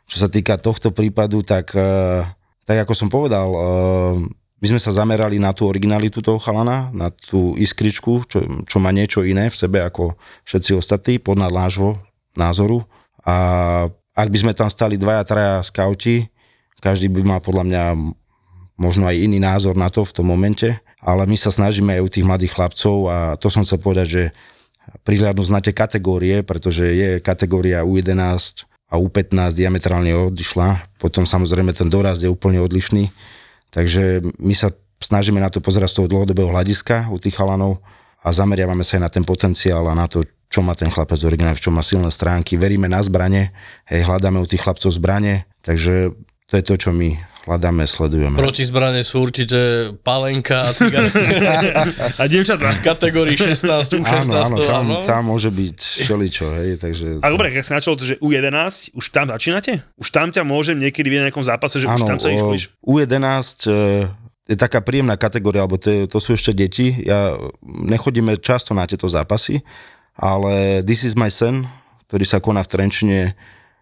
[0.03, 2.27] čo sa týka tohto prípadu, tak, eh,
[2.67, 4.15] tak ako som povedal, eh,
[4.57, 8.89] my sme sa zamerali na tú originalitu toho chalana, na tú iskričku, čo, čo má
[8.89, 11.89] niečo iné v sebe ako všetci ostatní, podľa nášho
[12.33, 12.83] názoru.
[13.21, 13.35] A
[14.17, 16.25] ak by sme tam stali dvaja, traja skauti,
[16.81, 17.83] každý by mal podľa mňa
[18.81, 22.09] možno aj iný názor na to v tom momente, ale my sa snažíme aj u
[22.09, 24.23] tých mladých chlapcov a to som chcel povedať, že
[25.03, 31.91] prihľadnúť na tie kategórie, pretože je kategória U11 a U15 diametrálne odišla, potom samozrejme ten
[31.91, 33.11] doraz je úplne odlišný,
[33.69, 34.71] takže my sa
[35.03, 37.83] snažíme na to pozerať z toho dlhodobého hľadiska u tých chalanov
[38.23, 41.59] a zameriavame sa aj na ten potenciál a na to, čo má ten chlapec originálne,
[41.59, 42.55] v čom má silné stránky.
[42.55, 43.51] Veríme na zbranie,
[43.91, 46.15] hej, hľadáme u tých chlapcov zbranie, takže
[46.47, 48.35] to je to, čo my hľadáme, sledujeme.
[48.35, 51.15] Proti zbrane sú určite palenka a cigarety.
[52.21, 52.75] A dievčatá.
[52.75, 54.27] v kategórii 16, U16.
[54.27, 54.95] Áno, áno, tam, áno.
[55.07, 57.07] tam môže byť všeličo, hej, takže...
[57.23, 59.79] A dobre, keď si načalo to, že U11, už tam začínate?
[59.95, 62.75] Už tam ťa môžem niekedy vidieť na nejakom zápase, že už tam sa iškolíš?
[62.83, 63.15] U11
[63.65, 63.71] e,
[64.51, 66.91] je taká príjemná kategória, alebo to, je, to sú ešte deti.
[67.07, 69.63] Ja nechodíme často na tieto zápasy,
[70.17, 71.67] ale This is my son,
[72.11, 73.19] ktorý sa koná v Trenčine,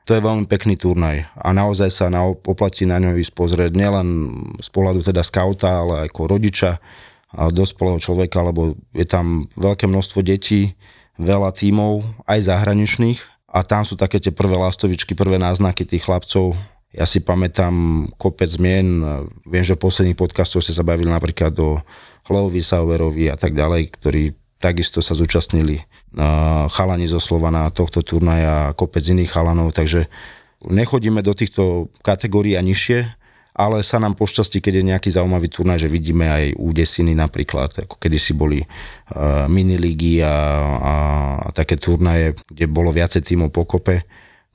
[0.05, 1.25] to je veľmi pekný turnaj.
[1.33, 4.07] A naozaj sa na, oplatí na ňo ísť pozrieť nielen
[4.61, 6.77] z pohľadu teda skauta, ale ako rodiča
[7.35, 10.77] a dospelého človeka, lebo je tam veľké množstvo detí,
[11.17, 13.19] veľa tímov, aj zahraničných.
[13.49, 16.53] A tam sú také tie prvé lastovičky, prvé náznaky tých chlapcov.
[16.95, 19.03] Ja si pamätám kopec zmien,
[19.43, 21.81] viem, že v posledných podcastov ste sa bavili napríklad o
[22.29, 24.23] Hlovovi Sauerovi a tak ďalej, ktorí
[24.65, 30.09] takisto sa zúčastnili uh, chalani zo Slovana tohto turnaja a kopec iných chalanov, takže
[30.65, 33.05] nechodíme do týchto kategórií a nižšie,
[33.55, 37.85] ale sa nám pošťastí, keď je nejaký zaujímavý turnaj, že vidíme aj u Desiny napríklad,
[37.85, 40.93] ako kedysi boli uh, miniligy a, a,
[41.45, 44.01] a také turnaje, kde bolo viacej tímov pokope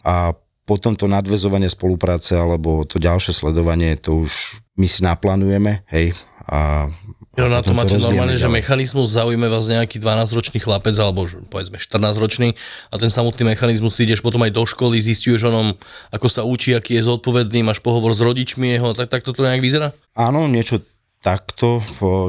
[0.03, 0.35] a
[0.66, 6.14] potom to nadvezovanie spolupráce alebo to ďalšie sledovanie, to už my si naplánujeme, hej,
[6.46, 6.90] a
[7.38, 8.59] Jo, na to máte rozvíjame normálne, že ďalej.
[8.59, 12.59] mechanizmus zaujíme vás nejaký 12-ročný chlapec, alebo že povedzme 14-ročný
[12.90, 15.66] a ten samotný mechanizmus ideš potom aj do školy, zistuješ o ňom,
[16.11, 19.62] ako sa učí, aký je zodpovedný, máš pohovor s rodičmi jeho, tak, tak toto nejak
[19.62, 19.95] vyzerá?
[20.19, 20.83] Áno, niečo
[21.23, 21.79] takto,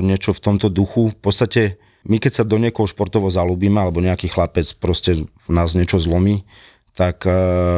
[0.06, 1.10] niečo v tomto duchu.
[1.10, 6.02] V podstate my keď sa do niekoho športovo zalúbime, alebo nejaký chlapec proste nás niečo
[6.02, 6.42] zlomí,
[6.98, 7.34] tak e,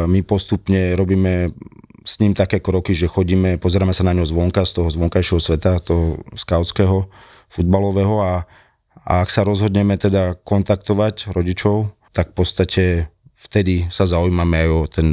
[0.08, 1.52] my postupne robíme
[2.04, 5.80] s ním také kroky, že chodíme, pozeráme sa na ňo zvonka, z toho zvonkajšieho sveta,
[5.80, 7.08] toho skautského,
[7.48, 8.34] futbalového a,
[9.08, 12.84] a ak sa rozhodneme teda kontaktovať rodičov, tak v podstate
[13.44, 15.08] vtedy sa zaujímame aj o ten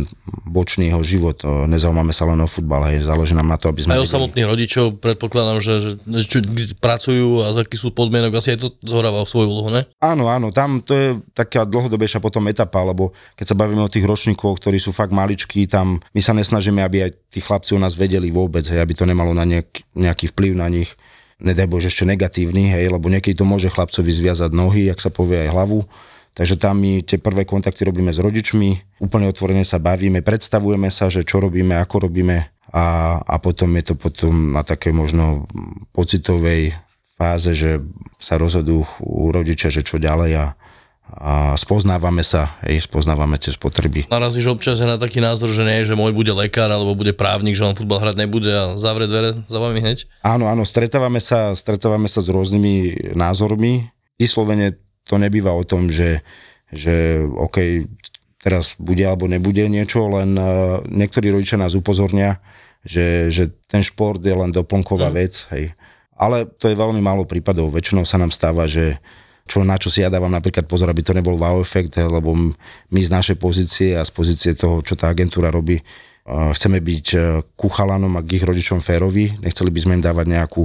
[0.47, 1.43] bočný jeho život.
[1.45, 3.99] Nezaujímame sa len o futbal, hej, záleží nám na to, aby sme...
[3.99, 6.38] Aj o samotných rodičov predpokladám, že, že, čo,
[6.79, 9.83] pracujú a z akých sú podmienok, asi aj to zohráva svoju úlohu, ne?
[9.99, 14.07] Áno, áno, tam to je taká dlhodobejšia potom etapa, lebo keď sa bavíme o tých
[14.07, 17.99] ročníkoch, ktorí sú fakt maličkí, tam my sa nesnažíme, aby aj tí chlapci o nás
[17.99, 20.95] vedeli vôbec, hej, aby to nemalo na nejak, nejaký vplyv na nich,
[21.40, 25.49] nedaj Bože ešte negatívny, hej, lebo niekedy to môže chlapcovi zviazať nohy, ak sa povie
[25.49, 25.83] aj hlavu.
[26.31, 31.11] Takže tam my tie prvé kontakty robíme s rodičmi, úplne otvorene sa bavíme, predstavujeme sa,
[31.11, 35.51] že čo robíme, ako robíme a, a potom je to potom na také možno
[35.90, 36.79] pocitovej
[37.19, 37.83] fáze, že
[38.23, 40.47] sa rozhodujú u rodičia, že čo ďalej a,
[41.11, 44.07] a spoznávame sa, hej, spoznávame tie spotreby.
[44.07, 47.66] Narazíš občas na taký názor, že nie, že môj bude lekár alebo bude právnik, že
[47.66, 50.07] on futbal hrať nebude a zavrie dvere za vami hneď?
[50.23, 53.90] Áno, áno, stretávame sa, stretávame sa s rôznymi názormi.
[54.16, 56.22] Vyslovene to nebýva o tom, že,
[56.70, 57.86] že OK,
[58.40, 62.40] teraz bude alebo nebude niečo, len uh, niektorí rodičia nás upozornia,
[62.80, 65.14] že, že ten šport je len doplnková mm.
[65.14, 65.76] vec, hej.
[66.16, 67.72] Ale to je veľmi málo prípadov.
[67.72, 69.00] Väčšinou sa nám stáva, že
[69.48, 72.36] čo, na čo si ja dávam napríklad pozor, aby to nebol wow efekt, lebo
[72.92, 77.06] my z našej pozície a z pozície toho, čo tá agentúra robí, uh, chceme byť
[77.16, 77.22] uh,
[77.56, 80.64] ku chalanom a k ich rodičom férovi, nechceli by sme im dávať nejakú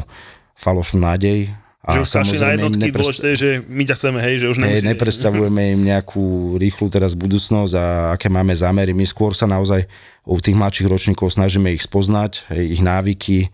[0.55, 1.51] falošnú nádej.
[1.85, 4.85] Že už kašli na jednotky, nepres- dôležité že my ťa chceme, hej, že už nemusí.
[4.89, 7.85] nepredstavujeme im nejakú rýchlu teraz budúcnosť a
[8.17, 8.97] aké máme zámery.
[8.97, 9.85] My skôr sa naozaj
[10.25, 13.53] u tých mladších ročníkov snažíme ich spoznať, hej, ich návyky,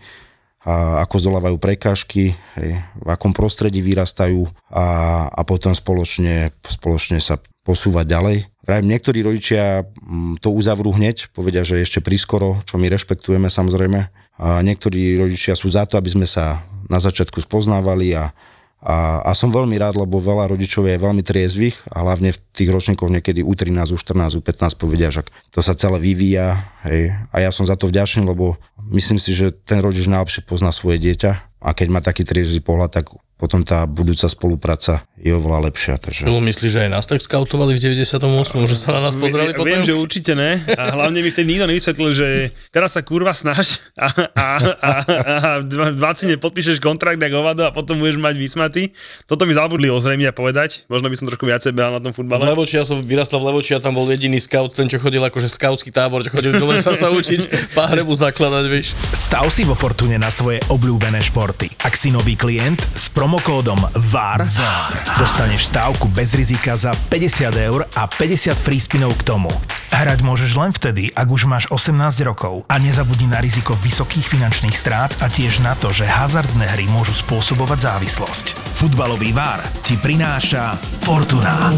[0.62, 4.86] a ako zdolávajú prekážky, hej, v akom prostredí vyrastajú a,
[5.26, 8.38] a potom spoločne, spoločne sa posúvať ďalej.
[8.62, 14.00] Vrajím, niektorí rodičia mm, to uzavrú hneď, povedia, že ešte prískoro, čo my rešpektujeme samozrejme.
[14.42, 18.34] A niektorí rodičia sú za to, aby sme sa na začiatku spoznávali a,
[18.82, 22.74] a, a som veľmi rád, lebo veľa rodičov je veľmi triezvych a hlavne v tých
[22.74, 26.58] ročníkoch niekedy u 13, u 14, u 15 povedia, že to sa celé vyvíja.
[26.90, 27.14] Hej.
[27.30, 28.58] A ja som za to vďačný, lebo
[28.90, 32.98] myslím si, že ten rodič najlepšie pozná svoje dieťa a keď má taký triezvy pohľad,
[32.98, 36.02] tak potom tá budúca spolupráca je oveľa lepšia.
[36.02, 36.26] Takže...
[36.26, 38.18] Lebo myslíš, že aj nás tak skautovali v 98.,
[38.66, 39.70] že sa na nás pozreli Viem, potom?
[39.70, 40.66] viem, že určite ne.
[40.74, 42.28] A hlavne mi vtedy nikto nevysvetlil, že
[42.74, 44.48] teraz sa kurva snaž a, a,
[44.82, 48.90] a, a v 20 podpíšeš kontrakt jak hovado a potom budeš mať vysmaty.
[49.30, 50.90] Toto mi zabudli ozrejmiť a povedať.
[50.90, 52.42] Možno by som trošku viacej behal na tom V futbale.
[52.42, 55.46] Levoči, ja som vyrastal v Levoči a tam bol jediný scout, ten čo chodil akože
[55.46, 58.98] skautský tábor, čo chodil do lesa sa učiť páhrebu zakladať, vieš.
[59.14, 61.70] Stav si vo Fortune na svoje obľúbené športy.
[61.86, 67.84] Ak si nový klient, s promokódom VAR, VAR dostaneš stávku bez rizika za 50 eur
[67.92, 69.52] a 50 free spinov k tomu.
[69.92, 71.92] Hrať môžeš len vtedy, ak už máš 18
[72.24, 76.88] rokov a nezabudni na riziko vysokých finančných strát a tiež na to, že hazardné hry
[76.88, 78.46] môžu spôsobovať závislosť.
[78.74, 81.76] Futbalový VAR ti prináša Fortuna.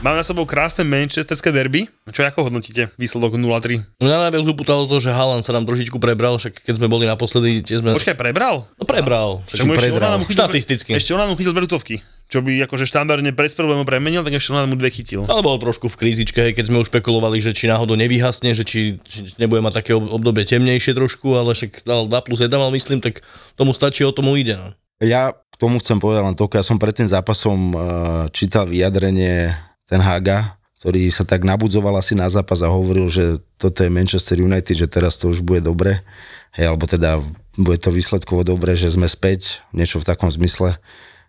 [0.00, 1.88] Mám na sebou krásne manchesterské derby.
[2.04, 2.92] Čo ako hodnotíte?
[2.94, 3.80] Výsledok 0-3.
[3.96, 7.64] Mňa najviac upútalo to, že Haaland sa nám trošičku prebral, však keď sme boli naposledy,
[7.64, 7.96] tie sme...
[7.96, 8.68] Počkaj, prebral?
[8.76, 9.40] No prebral.
[9.48, 9.96] Ešte predral.
[9.96, 10.92] Onana mu chytil- Štatisticky.
[10.92, 11.96] Ešte on mu chytil z Bertutovky.
[12.24, 15.28] Čo by akože štandardne bez problémov premenil, tak ešte on mu dve chytil.
[15.28, 18.64] Ale bol trošku v krízičke, hej, keď sme už špekulovali, že či náhodou nevyhasne, že
[18.64, 22.50] či, či nebude mať také ob- obdobie temnejšie trošku, ale však dal 2 plus 1,
[22.50, 23.22] mal myslím, tak
[23.54, 24.56] tomu stačí, o tomu ide.
[24.56, 24.72] No.
[25.04, 26.58] Ja k tomu chcem povedať len toľko.
[26.58, 27.78] Ja som pred tým zápasom uh,
[28.34, 29.54] čítal vyjadrenie
[29.86, 34.42] ten Haga, ktorý sa tak nabudzoval asi na zápas a hovoril, že toto je Manchester
[34.42, 36.02] United, že teraz to už bude dobre.
[36.58, 37.22] Hej, alebo teda
[37.54, 40.76] bude to výsledkovo dobre, že sme späť, niečo v takom zmysle.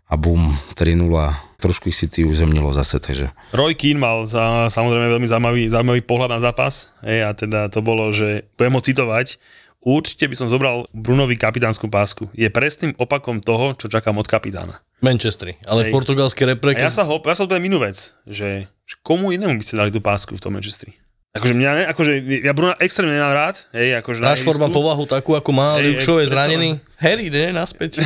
[0.06, 1.10] A bum, 3-0.
[1.56, 3.34] Trošku ich City uzemnilo zase, takže...
[3.56, 6.94] Roy Keane mal za, samozrejme veľmi zaujímavý, zaujímavý pohľad na zápas.
[7.02, 9.42] Hej, a teda to bolo, že budem ho citovať.
[9.86, 12.26] Určite by som zobral Brunovi kapitánsku pásku.
[12.34, 14.82] Je presným opakom toho, čo čakám od kapitána.
[15.02, 15.92] Manchesteri, ale Hej.
[15.92, 19.30] v portugalskej repre, A ja sa ho, ja sa opýtam inú vec, že, že komu
[19.30, 20.98] inému by ste dali tú pásku v tom Manchesteri?
[21.36, 22.12] Akože mňa, ne, akože
[22.48, 26.24] ja Bruna extrémne nemám rád, hej, akože Rashford má povahu takú, ako má, Hej, Shaw
[26.24, 26.70] je zranený.
[26.96, 28.00] Harry, ne, naspäť.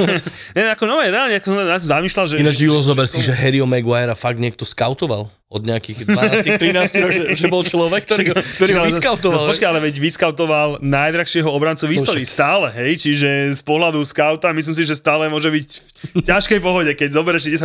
[0.56, 2.34] ne, ako no, reálne, ako som ja som zamýšľal, že...
[2.38, 6.58] Ináč, Julo, zober si, že Harryho Maguirea fakt niekto skautoval od nejakých 12-13
[6.98, 9.38] rokov, že, že bol človek, ktorý, ho- ktorý ho Však, ale- vyskautoval.
[9.38, 14.50] No, počkaj, ale veď vyskautoval najdrahšieho obrancu v histórii stále, hej, čiže z pohľadu skauta
[14.50, 15.68] myslím si, že stále môže byť
[16.12, 17.62] v ťažkej pohode, keď zoberieš 10%,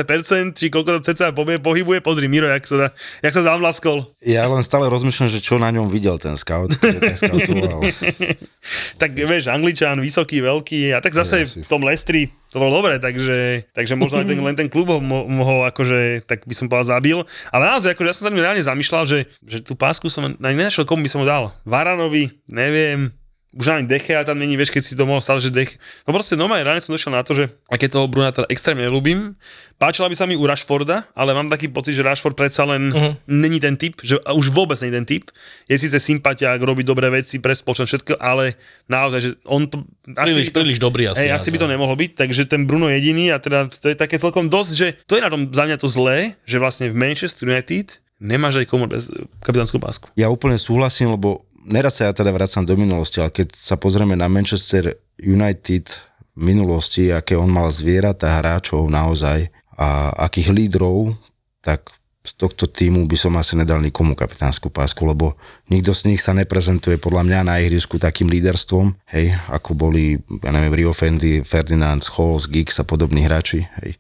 [0.54, 4.06] či koľko to cca pobie- pohybuje, pozri Miro, jak sa, dá- jak sa zamlaskol.
[4.22, 7.82] Ja len stále rozmýšľam, že čo na ňom videl ten scout, že tak scoutoval.
[9.02, 13.72] tak vieš, Angličan, vysoký, veľký a tak zase v tom Lestri to bolo dobre, takže,
[13.72, 17.00] takže možno len ten, len ten klub ho mo- mohol akože, tak by som povedal,
[17.00, 17.24] zabil.
[17.50, 20.52] Ale naozaj, akože ja som sa mi reálne zamýšľal, že, že tú pásku som na
[20.52, 21.56] nenašiel, komu by som ho dal.
[21.64, 23.16] Varanovi, neviem,
[23.52, 25.76] už ani Dechea tam není, vieš, keď si to mohol stále, že Dech...
[26.08, 29.36] No proste normálne reálne som došiel na to, že aké toho Bruna teda extrémne ľúbim.
[29.76, 33.12] Páčila by sa mi u Rashforda, ale mám taký pocit, že Rashford predsa len uh-huh.
[33.28, 35.28] není ten typ, že a už vôbec není ten typ.
[35.68, 38.56] Je síce sympatiák, robí dobré veci pre spoločnosť, všetko, ale
[38.88, 39.84] naozaj, že on to...
[40.08, 41.28] Príliš, to, príliš dobrý asi.
[41.28, 44.16] Hej, asi by to nemohlo byť, takže ten Bruno jediný a teda to je také
[44.16, 47.52] celkom dosť, že to je na tom za mňa to zlé, že vlastne v Manchester
[47.52, 49.10] United nemáš aj komu bez
[49.42, 50.08] kapitánsku pásku.
[50.14, 54.17] Ja úplne súhlasím, lebo neraz sa ja teda vracam do minulosti, ale keď sa pozrieme
[54.17, 55.86] na Manchester United
[56.34, 61.17] v minulosti, aké on mal zvieratá hráčov naozaj a akých lídrov,
[61.62, 61.89] tak
[62.21, 65.34] z tohto týmu by som asi nedal nikomu kapitánsku pásku, lebo
[65.74, 70.54] nikto z nich sa neprezentuje podľa mňa na ihrisku takým líderstvom, hej, ako boli, ja
[70.54, 73.97] neviem, Rio Fendi, Ferdinand, Scholes, Giggs a podobní hráči, hej.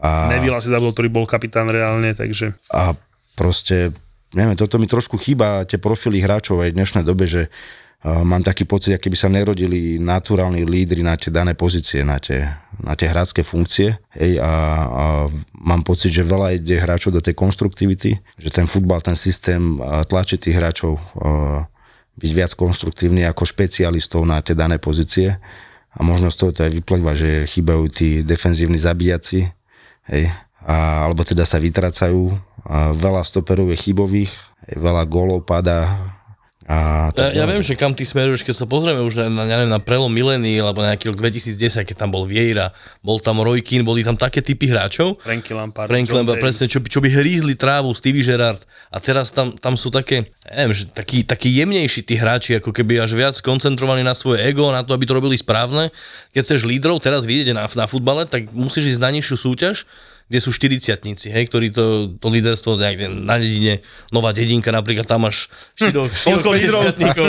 [0.00, 0.32] A...
[0.32, 2.56] Nevila si zabudol, ktorý bol kapitán reálne, takže...
[2.72, 2.96] a
[3.36, 3.92] proste,
[4.32, 8.40] neviem, toto mi trošku chýba, tie profily hráčov aj v dnešnej dobe, že uh, mám
[8.40, 12.44] taký pocit, aký by sa nerodili naturálni lídry na tie dané pozície, na tie,
[12.80, 13.96] na tie hrácké funkcie.
[14.16, 14.52] Hej, a,
[14.84, 15.04] a
[15.56, 20.40] mám pocit, že veľa ide hráčov do tej konštruktivity, že ten futbal, ten systém tlačí
[20.40, 21.64] tých hráčov uh,
[22.20, 25.40] byť viac konštruktívny ako špecialistov na tie dané pozície.
[25.92, 29.44] A možno z toho to aj vyplýva, že chýbajú tí defenzívni zabíjaci,
[30.08, 30.24] hej,
[30.66, 32.32] a, alebo teda sa vytracajú.
[32.62, 34.32] A veľa stoperov je chybových,
[34.78, 36.14] veľa gólov padá.
[36.62, 39.66] A Ja, ja viem, že kam ty smeruješ, keď sa pozrieme už na, na, neviem,
[39.66, 42.70] na prelom milénií, alebo na nejaký rok 2010, keď tam bol Vieira,
[43.02, 45.18] bol tam Roy Keane, boli tam také typy hráčov.
[45.18, 48.62] Franky Lampard, Frank John Lampard, presne, čo by, čo by hrízli trávu, Stevie Gerrard.
[48.94, 53.02] A teraz tam, tam sú také, neviem, že takí, takí jemnejší tí hráči, ako keby
[53.02, 55.90] až viac koncentrovaní na svoje ego, na to, aby to robili správne.
[56.30, 59.82] Keď chceš lídrov teraz vidieť na, na futbale, tak musíš ísť na nižšiu súťaž,
[60.32, 60.96] kde sú 40
[61.28, 62.80] hej, ktorí to, to líderstvo
[63.12, 66.82] na dedine, Nová dedinka napríklad, tam máš široch, Toľko lídrov,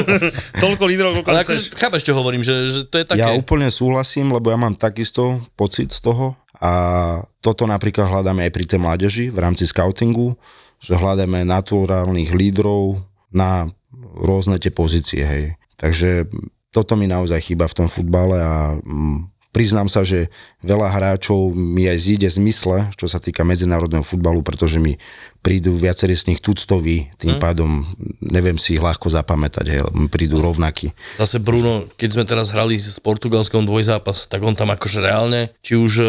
[0.63, 1.67] toľko lídrov, koľko Ale chceš.
[1.67, 3.19] akože, chápeš, čo hovorím, že, že to je také...
[3.19, 6.71] Ja úplne súhlasím, lebo ja mám takisto pocit z toho a
[7.43, 10.39] toto napríklad hľadáme aj pri tej mládeži v rámci scoutingu,
[10.79, 13.03] že hľadáme naturálnych lídrov
[13.35, 13.67] na
[14.15, 15.59] rôzne tie pozície, hej.
[15.75, 16.31] Takže
[16.71, 20.33] toto mi naozaj chýba v tom futbale a mm, priznám sa, že
[20.65, 24.97] veľa hráčov mi aj zíde z mysle, čo sa týka medzinárodného futbalu, pretože mi
[25.45, 27.83] prídu viacerí z nich tuctoví, tým pádom
[28.23, 30.95] neviem si ich ľahko zapamätať, hej, prídu rovnakí.
[31.19, 35.75] Zase Bruno, keď sme teraz hrali s Portugalskom dvojzápas, tak on tam akože reálne, či
[35.75, 36.07] už uh,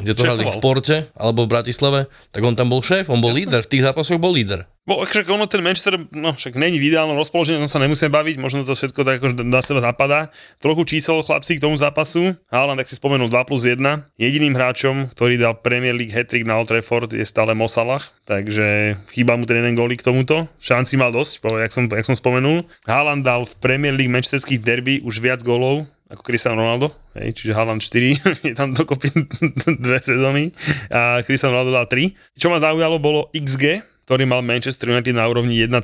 [0.00, 0.58] kde to hrali v.
[0.62, 4.22] Porte alebo v Bratislave, tak on tam bol šéf, on bol líder, v tých zápasoch
[4.22, 4.70] bol líder.
[4.86, 8.38] Bo však ono ten Manchester, no však není v ideálnom rozpoložení, no sa nemusíme baviť,
[8.38, 10.30] možno to všetko tak akože na seba zapadá.
[10.62, 12.38] Trochu čísel chlapci k tomu zápasu.
[12.54, 13.82] Haaland, tak si spomenul 2 plus 1.
[14.14, 17.98] Jediným hráčom, ktorý dal Premier League hat-trick na Old Trafford je stále Mo Salah,
[18.30, 20.46] takže chýba mu ten jeden gólik k tomuto.
[20.62, 22.62] Šanci mal dosť, jak som, jak som spomenul.
[22.86, 27.50] Haaland dal v Premier League manchesterských derby už viac gólov ako Cristiano Ronaldo, hej, čiže
[27.50, 29.10] Haaland 4, je tam dokopy
[29.82, 30.54] dve sezóny
[30.86, 32.38] a Cristiano Ronaldo dal 3.
[32.38, 35.82] Čo ma zaujalo bolo XG, ktorý mal Manchester United na úrovni 1,03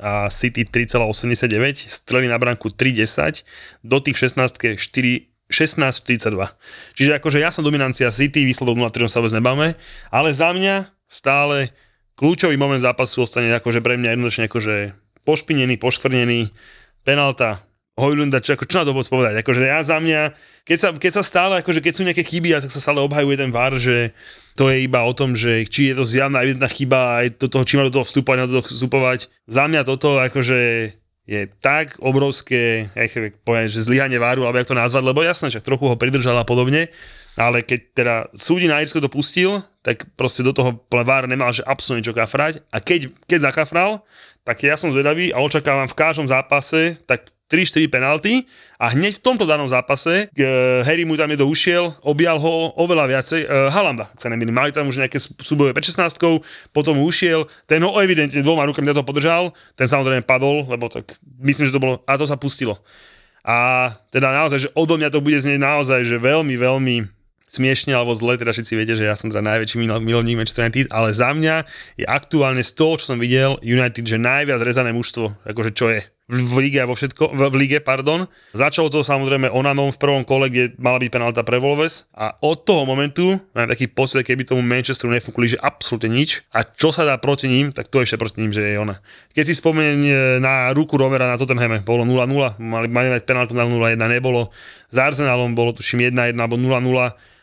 [0.00, 1.52] a City 3,89,
[1.92, 3.44] strely na branku 3,10,
[3.84, 6.44] do tých 16 4 16-42.
[6.92, 9.80] Čiže akože ja som dominancia City, výsledok 0-3 sa vôbec nebáme,
[10.12, 11.72] ale za mňa stále
[12.20, 14.74] kľúčový moment zápasu ostane akože pre mňa jednoznačne akože
[15.24, 16.52] pošpinený, poškvrnený,
[17.00, 17.64] penalta,
[17.98, 19.42] Hojlunda, čo, ako, čo na to povedať?
[19.42, 20.30] Akože ja za mňa,
[20.62, 23.34] keď sa, keď sa stále, akože keď sú nejaké chyby, a tak sa stále obhajuje
[23.34, 24.14] ten VAR, že
[24.58, 27.62] to je iba o tom, že či je to zjavná evidentná chyba, aj do toho,
[27.62, 29.30] či má do toho vstúpať, na do toho vstupovať.
[29.46, 30.58] Za mňa toto akože
[31.28, 33.04] je tak obrovské, ja
[33.46, 36.42] poviem, že zlyhanie váru, alebo jak to nazvať, lebo jasné, že trochu ho pridržal a
[36.42, 36.90] podobne,
[37.38, 41.62] ale keď teda súdi na Irsko to pustil, tak proste do toho VAR nemal že
[41.62, 42.60] absolútne čo kafrať.
[42.74, 44.02] A keď, keď zakafral,
[44.42, 48.44] tak ja som zvedavý a očakávam v každom zápase tak 3-4 penalty.
[48.76, 50.44] A hneď v tomto danom zápase e,
[50.84, 54.70] Harry mu tam je ušiel, objal ho oveľa viacej, e, Halanda, ak sa nemýlim, mali
[54.70, 59.56] tam už nejaké súboje 5 potom mu ušiel, ten ho evidentne dvoma rukami to podržal,
[59.74, 62.76] ten samozrejme padol, lebo tak myslím, že to bolo, a to sa pustilo.
[63.42, 67.17] A teda naozaj, že odo mňa to bude znieť naozaj, že veľmi, veľmi
[67.48, 71.10] smiešne alebo zle, teda všetci viete, že ja som teda najväčší milovník Manchester United, ale
[71.16, 71.64] za mňa
[71.96, 76.00] je aktuálne z toho, čo som videl, United, že najviac rezané mužstvo, akože čo je
[76.28, 78.28] v lige vo všetko, v, v lige, pardon.
[78.52, 82.68] Začalo to samozrejme Onanom v prvom kole, kde mala byť penalta pre Wolves a od
[82.68, 87.08] toho momentu mám taký pocit, keby tomu Manchesteru nefúkli, že absolútne nič a čo sa
[87.08, 89.00] dá proti ním, tak to ešte proti ním, že je ona.
[89.32, 90.04] Keď si spomeniem
[90.44, 94.52] na ruku Romera na Tottenhame, bolo 0-0, mali, mali mať penaltu na 0-1, nebolo.
[94.92, 96.84] S Arsenalom bolo tuším 1-1 alebo 0-0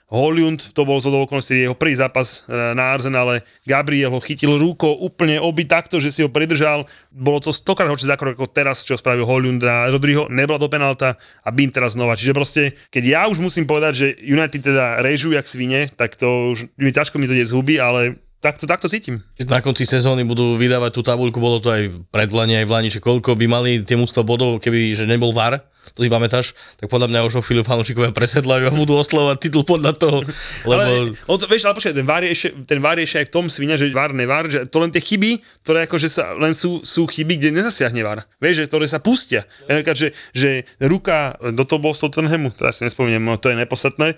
[0.06, 4.94] Holund, to bol zo okolností jeho prvý zápas e, na Arsenale, Gabriel ho chytil rukou
[5.02, 9.02] úplne oby takto, že si ho pridržal, bolo to stokrát horšie zákrok ako teraz, čo
[9.02, 12.14] spravil Holund a Rodrigo, nebola to penálta a bím teraz znova.
[12.14, 16.54] Čiže proste, keď ja už musím povedať, že United teda režú jak svine, tak to
[16.54, 19.26] už mi ťažko mi to ide z huby, ale takto, takto cítim.
[19.50, 22.90] Na konci sezóny budú vydávať tú tabuľku, bolo to aj pred Lani, aj v Lani,
[22.94, 26.90] že koľko by mali tie mústva bodov, keby že nebol VAR, to si pamätáš, tak
[26.90, 30.26] podľa mňa už o chvíľu fanúšikovia presedlajú a budú oslovať titul podľa toho.
[30.66, 30.82] Lebo...
[30.82, 33.46] Ale, on to, vieš, ale počkaj, ten VAR je ten VAR je aj v tom
[33.52, 37.06] svine, že VAR, nevár, že to len tie chyby, ktoré akože sa, len sú, sú
[37.06, 38.26] chyby, kde nezasiahne VAR.
[38.42, 39.46] Vieš, že, ktoré sa pustia.
[39.70, 44.18] Ja, že, že ruka, do toho bol Tottenhamu, teraz si nespomínam, no to je nepodstatné,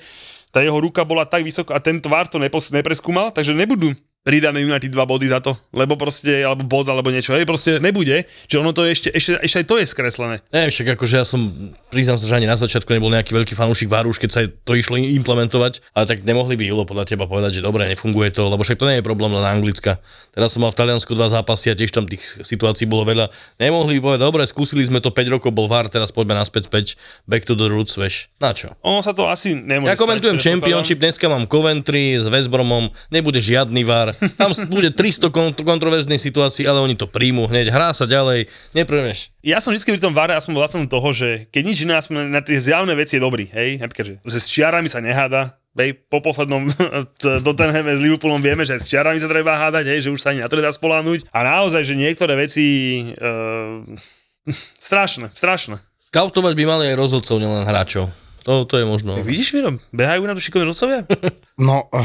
[0.52, 3.92] tá jeho ruka bola tak vysoko a tento VAR to nepos, nepreskúmal, takže nebudú
[4.28, 8.28] pridáme United dva body za to, lebo proste, alebo bod, alebo niečo, hej, proste nebude,
[8.28, 10.36] že ono to je ešte, ešte, ešte aj to je skreslené.
[10.52, 13.88] Ne, však akože ja som, priznám sa, že ani na začiatku nebol nejaký veľký fanúšik
[13.88, 17.60] váru, už keď sa to išlo implementovať, ale tak nemohli by Ilo podľa teba povedať,
[17.60, 20.00] že dobre, nefunguje to, lebo však to nie je problém len na Anglicka.
[20.36, 23.32] Teraz som mal v Taliansku dva zápasy a tiež tam tých situácií bolo veľa.
[23.58, 27.26] Nemohli by povedať, dobre, skúsili sme to 5 rokov, bol VAR, teraz poďme naspäť 5,
[27.26, 28.28] back to the roots, veš.
[28.44, 28.76] Na čo?
[28.84, 32.92] Ono sa to asi nemôže Ja komentujem stať, Championship, dneska mám Coventry s West Bromom,
[33.08, 37.96] nebude žiadny VAR, tam bude 300 kont- kontroverznej situácií, ale oni to príjmu hneď, hrá
[37.96, 39.37] sa ďalej, neprvneš.
[39.48, 41.96] Ja som vždy pri tom vare, ja som bol vlastne toho, že keď nič iné,
[41.96, 45.56] na, na tie zjavné veci je dobrý, hej, napríklad, že, že s čiarami sa neháda,
[45.78, 46.66] Hej, po poslednom
[47.46, 50.42] Tottenhame s Liverpoolom vieme, že s čiarami sa treba hádať, hej, že už sa ani
[50.42, 51.30] na to nedá spoláhnuť.
[51.30, 52.66] A naozaj, že niektoré veci...
[53.14, 53.86] Uh,
[54.90, 55.78] strašné, strašné.
[56.02, 58.10] Skautovať by mali aj rozhodcov, nielen hráčov.
[58.50, 59.22] To, to je možno.
[59.22, 61.06] Tak vidíš, Miro, behajú na to šikovní rozhodcovia?
[61.62, 62.02] No, uh,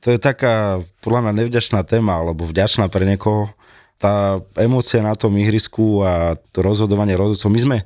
[0.00, 3.52] to je taká, podľa mňa, nevďačná téma, alebo vďačná pre niekoho.
[3.98, 7.50] Tá emócia na tom ihrisku a to rozhodovanie rozhodcov.
[7.50, 7.78] My sme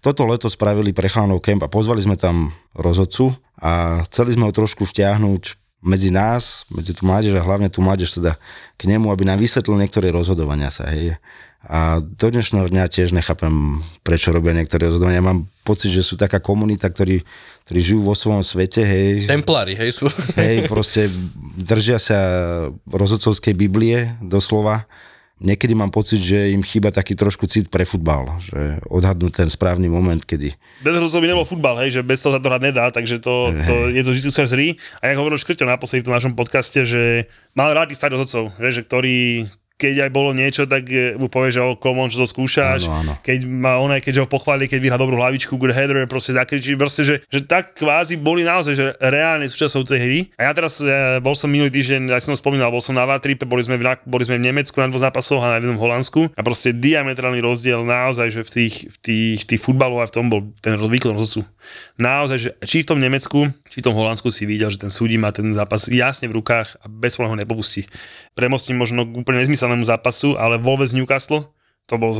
[0.00, 4.52] toto leto spravili pre chlánov kemp a pozvali sme tam rozhodcu a chceli sme ho
[4.54, 5.42] trošku vtiahnuť
[5.84, 8.34] medzi nás, medzi tú mládež a hlavne tú mládež teda
[8.74, 10.90] k nemu, aby nám vysvetlil niektoré rozhodovania sa.
[10.90, 11.20] Hej.
[11.68, 15.22] A do dnešného dňa tiež nechápem, prečo robia niektoré rozhodovania.
[15.22, 17.22] Mám pocit, že sú taká komunita, ktorí,
[17.66, 19.26] ktorí žijú vo svojom svete, hej.
[19.26, 20.06] Templári, hej, sú.
[20.38, 21.10] Hej, proste
[21.58, 22.18] držia sa
[22.86, 24.86] rozhodcovskej Biblie, doslova.
[25.38, 29.86] Niekedy mám pocit, že im chýba taký trošku cit pre futbal, že odhadnú ten správny
[29.86, 30.50] moment, kedy...
[30.82, 33.54] Bez rozhodcov by nebol futbal, hej, že bez toho sa to hrať nedá, takže to,
[33.54, 34.74] to je to vždy sa zrí.
[34.98, 38.82] A jak hovoril Škrťo naposledy v tom našom podcaste, že mal rád tých rozhodcov, že,
[38.82, 39.46] ktorí
[39.78, 42.90] keď aj bolo niečo, tak mu povie, že o komon, čo to skúšaš.
[42.90, 43.14] Áno, áno.
[43.22, 47.06] Keď má on keď ho pochváli, keď vyhrá dobrú hlavičku, good header, proste zakričí, proste,
[47.06, 50.20] že, že tak kvázi boli naozaj, že reálne súčasťou tej hry.
[50.34, 53.46] A ja teraz ja, bol som minulý týždeň, ja som spomínal, bol som na Vartripe,
[53.46, 56.40] boli sme, v, boli sme v Nemecku na dvoch zápasoch a na jednom Holandsku a
[56.42, 60.50] proste diametrálny rozdiel naozaj, že v tých, v tých, tých futbalov a v tom bol
[60.58, 61.46] ten výkon rozhodcu.
[61.98, 65.18] Naozaj, že či v tom Nemecku, či v tom Holandsku si videl, že ten súdi
[65.18, 67.90] má ten zápas jasne v rukách a bez ho nepopustí.
[68.38, 71.50] Premostím možno k úplne nezmyselnému zápasu, ale Wolves Newcastle,
[71.88, 72.12] to bol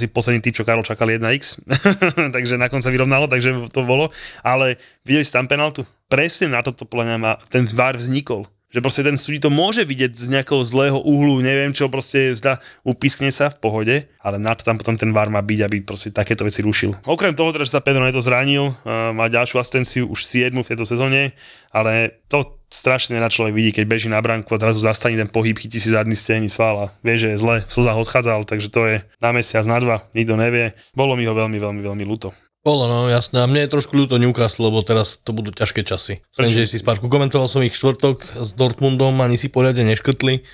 [0.00, 1.60] si posledný typ, čo Karol čakal 1x,
[2.36, 4.08] takže nakon sa vyrovnalo, takže to bolo.
[4.40, 5.84] Ale videli ste tam penaltu?
[6.08, 10.14] Presne na toto podľa mňa ten VAR vznikol že proste ten súdi to môže vidieť
[10.14, 14.62] z nejakého zlého uhlu, neviem čo, proste zda, upiskne sa v pohode, ale na to
[14.62, 16.94] tam potom ten VAR má byť, aby proste takéto veci rušil.
[17.04, 20.86] Okrem toho, teda, že sa Pedro Neto zranil, má ďalšiu asistenciu, už 7 v tejto
[20.86, 21.34] sezóne,
[21.74, 25.58] ale to strašne na človek vidí, keď beží na bránku a zrazu zastane ten pohyb,
[25.58, 26.94] chytí si zadný stehni svala.
[27.02, 30.38] Vie, že je zle, v slzách odchádzal, takže to je na mesiac, na dva, nikto
[30.38, 30.70] nevie.
[30.94, 32.30] Bolo mi ho veľmi, veľmi, veľmi ľúto.
[32.60, 33.40] Bolo, no jasné.
[33.40, 36.20] A mne je trošku ľúto Newcastle, lebo teraz to budú ťažké časy.
[36.36, 40.44] Viem, že si spárku komentoval som ich štvrtok s Dortmundom, ani si poriadne neškrtli.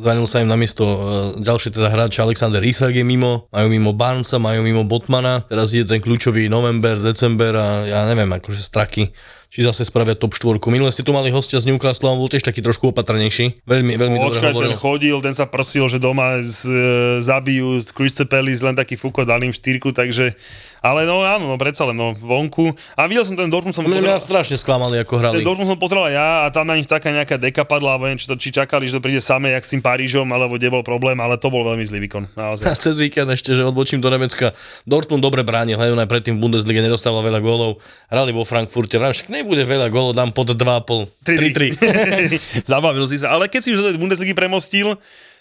[0.00, 0.96] Zranil sa im na miesto uh,
[1.36, 5.84] ďalší teda hráč Alexander Isak je mimo, majú mimo Barnesa, majú mimo Botmana, teraz je
[5.84, 9.12] ten kľúčový november, december a ja neviem, akože straky
[9.52, 10.56] či zase spravia top 4.
[10.72, 13.68] Minule ste tu mali hostia z Newcastle, on bol tiež taký trošku opatrnejší.
[13.68, 14.72] Veľmi, veľmi no, dobre očkaj, hovoril.
[14.72, 16.84] ten chodil, ten sa prosil, že doma z, e,
[17.20, 20.32] zabijú z Crystal Palace len taký fuko, dal im štyrku, takže
[20.80, 22.72] ale no áno, no predsa len no, vonku.
[22.96, 25.44] A videl som ten Dortmund som Mňa, mňa pozeral, strašne sklamali, ako hrali.
[25.44, 28.24] ten Dortmund som pozeral ja a tam na nich taká nejaká deka padla, alebo neviem,
[28.24, 30.86] či, to, či čakali, že to príde samé, jak s tým Parížom, alebo kde bol
[30.86, 32.30] problém, ale to bol veľmi zlý výkon.
[32.38, 32.78] A Naozaj.
[32.86, 34.54] cez víkend ešte, že odbočím do Nemecka.
[34.86, 37.82] Dortmund dobre bránil, on aj predtým v Bundeslige nedostával veľa gólov.
[38.08, 41.26] Hrali vo Frankfurte, vrám, však nebude veľa gólov, dám pod 2,5.
[41.26, 41.74] 3-3.
[42.72, 43.34] Zabavil si sa.
[43.34, 44.94] Ale keď si už do Bundesligy premostil,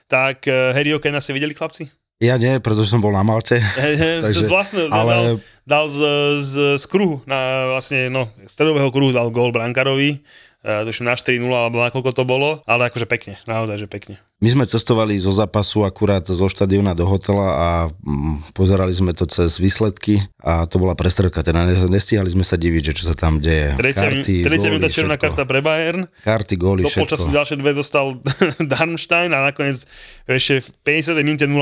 [0.10, 1.88] tak uh, Harry Okena ste videli, chlapci?
[2.22, 3.58] Ja nie, pretože som bol na Malte.
[4.26, 5.26] Takže, vlastne, ale- dal,
[5.66, 6.00] dal z,
[6.44, 10.22] z, z kruhu, na vlastne, no, stredového kruhu dal gól Brankarovi,
[10.62, 14.22] uh, tuším na 4-0 alebo na koľko to bolo, ale akože pekne, naozaj, že pekne.
[14.42, 19.30] My sme cestovali zo zápasu akurát zo štadiona do hotela a mm, pozerali sme to
[19.30, 23.14] cez výsledky a to bola prestrelka, teda ne- nestíhali sme sa diviť, že čo sa
[23.14, 23.78] tam deje.
[23.78, 25.38] Tretia, Karty, tretia góly, minúta červená všetko.
[25.38, 28.18] karta pre Bayern, Karty, góly, do počasu ďalšie dve dostal
[28.74, 29.86] Darmstein a nakoniec
[30.26, 31.22] ešte v 50.
[31.22, 31.62] minúte 0-0,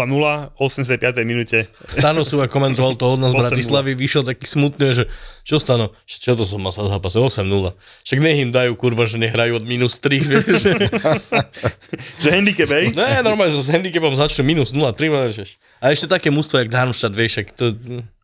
[0.55, 1.03] 85.
[1.27, 3.43] minúte Stano sú a komentoval to od nás z 8:0.
[3.43, 5.03] Bratislavy, vyšiel taký smutný, že
[5.43, 7.43] čo Stano, čo to som mal sa zápase, 8-0.
[8.07, 10.71] Však nech im dajú kurva, že nehrajú od minus 3, vieš.
[12.21, 12.85] že handicap, hej?
[12.93, 15.57] Ne, normálne so s handicapom začnú minus 0-3, vieš.
[15.81, 17.73] A ešte také mústvo, jak Darmstadt, vieš, to...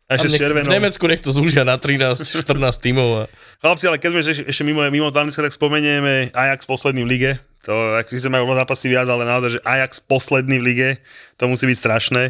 [0.06, 0.70] A ešte s červenou.
[0.70, 2.22] V Nemecku nech to zúžia na 13-14
[2.86, 3.08] tímov.
[3.18, 3.22] A...
[3.58, 7.32] Chlapci, ale keď sme ešte, ešte mimo, mimo Talianska, tak spomenieme Ajax posledný v lige.
[7.66, 10.90] To, ak si majú zápasy viac, ale naozaj, že Ajax posledný v lige,
[11.42, 12.24] to musí byť strašné.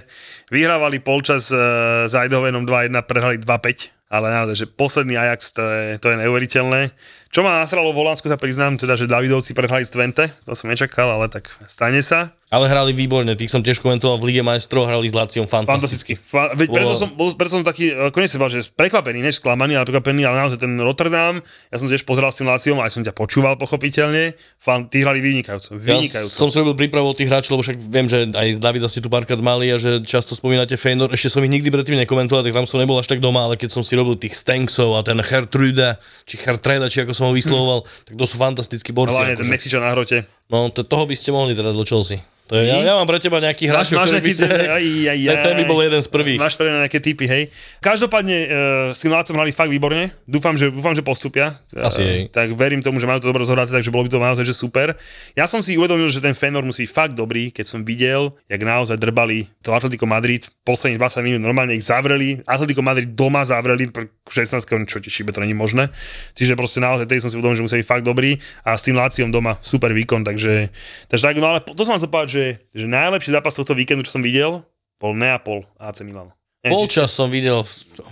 [0.48, 6.00] Vyhrávali polčas uh, s Eindhovenom 2-1, prehrali 2-5, ale naozaj, že posledný Ajax, to je,
[6.00, 6.96] to je neuveriteľné.
[7.36, 10.72] Čo ma nasralo v Holandsku, sa priznám, teda, že Davidovci prehrali z Twente, to som
[10.72, 12.32] nečakal, ale tak stane sa.
[12.54, 16.14] Ale hrali výborne, tých som tiež komentoval v Lige majstrov, hrali s Láciom fantasticky.
[16.14, 16.14] Fantasticky.
[16.16, 19.76] Fa- veď preto som, bol, preto som taký, konec som bol, že prekvapený, než sklamaný,
[19.76, 23.02] ale prekvapený, ale naozaj ten Rotterdam, ja som tiež pozeral s tým Láciom, aj som
[23.04, 26.32] ťa počúval pochopiteľne, fan, tí hrali vynikajúco, Ja vynikajúco.
[26.32, 29.10] som si robil prípravu tých hráčov, lebo však viem, že aj z Davida ste tu
[29.12, 31.12] párkrát mali a že často spomínate Feynor.
[31.12, 33.74] Ešte som ich nikdy predtým nekomentoval, tak tam som nebol až tak doma, ale keď
[33.74, 35.98] som si robil tých Stanksov a ten Hertruda,
[36.30, 39.16] či Hertreda, či ako som ho vyslovoval, tak to sú fantastickí borci.
[39.16, 39.54] Hlavne ten akože.
[39.54, 40.26] Mexičan na hrote.
[40.50, 42.22] No, to, toho by ste mohli teda do Chelsea.
[42.46, 44.46] To je, ja, ja mám pre teba nejaký hráč, ktorý by ste...
[44.46, 46.38] ten- aj, aj, ten, ten by bol jeden z prvých.
[46.38, 47.44] Máš mňa nejaké typy, hej.
[47.82, 48.50] Každopádne uh,
[48.94, 50.14] s tým Lácom hrali fakt výborne.
[50.30, 51.58] Dúfam, že, dúfam, že postupia.
[51.74, 52.20] Asi, hej.
[52.30, 54.94] Tak verím tomu, že majú to dobre zohraté, takže bolo by to naozaj že super.
[55.34, 58.62] Ja som si uvedomil, že ten Fenor musí byť fakt dobrý, keď som videl, jak
[58.62, 62.46] naozaj drbali to Atletico Madrid posledných 20 minút, normálne ich zavreli.
[62.46, 65.94] Atletico Madrid doma zavreli, pr- 16, čo ti to není možné.
[66.34, 68.98] Čiže proste naozaj tedy som si uvedomil, že musí byť fakt dobrý a s tým
[68.98, 70.74] Láciom doma super výkon, takže,
[71.10, 74.02] takže tak, no ale to som vám chcel povedať, že, že najlepší zápas tohto víkendu,
[74.02, 74.66] čo som videl,
[74.98, 76.34] bol Neapol AC Milan.
[76.66, 77.62] Či- Polčas som videl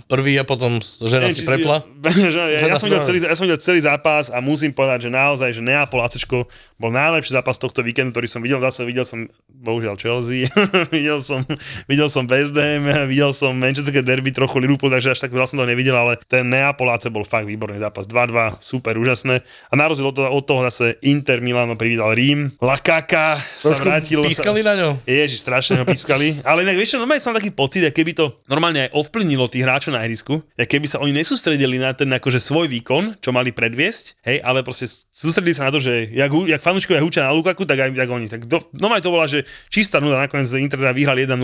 [0.06, 1.82] prvý a potom žena neviem, si prepla.
[2.34, 5.50] že, ja, som videl celý, ja som videl celý zápas a musím povedať, že naozaj,
[5.58, 6.46] že Neapol ACčko
[6.78, 8.62] bol najlepší zápas tohto víkendu, ktorý som videl.
[8.62, 10.46] Zase videl som, bohužiaľ, Chelsea,
[10.94, 11.42] videl som,
[11.90, 15.58] videl som West Ham, videl som Manchester Derby, trochu Liverpool, takže až tak veľa som
[15.58, 18.06] to nevidel, ale ten Neapol AC bol fakt výborný zápas.
[18.06, 19.42] 2-2, super, úžasné.
[19.42, 22.54] A na rozdiel od toho, od toho zase Inter Milano privítal Rím.
[22.62, 24.22] Lakaka sa vrátil.
[24.22, 25.02] pískali na ňo.
[25.02, 26.38] Ježiš, strašne ho pískali.
[26.46, 30.04] Ale inak, vieš normálne som taký pocit, keby to normálne aj ovplyvnilo tých hráčov na
[30.04, 34.44] ihrisku, ako keby sa oni nesústredili na ten akože svoj výkon, čo mali predviesť, hej,
[34.44, 37.96] ale proste sústredili sa na to, že jak, jak fanúškovia húčia na Lukaku, tak aj
[37.96, 38.26] tak oni.
[38.28, 41.40] Tak do, normálne to bola, že čistá nuda, nakoniec Inter teda vyhral 1-0,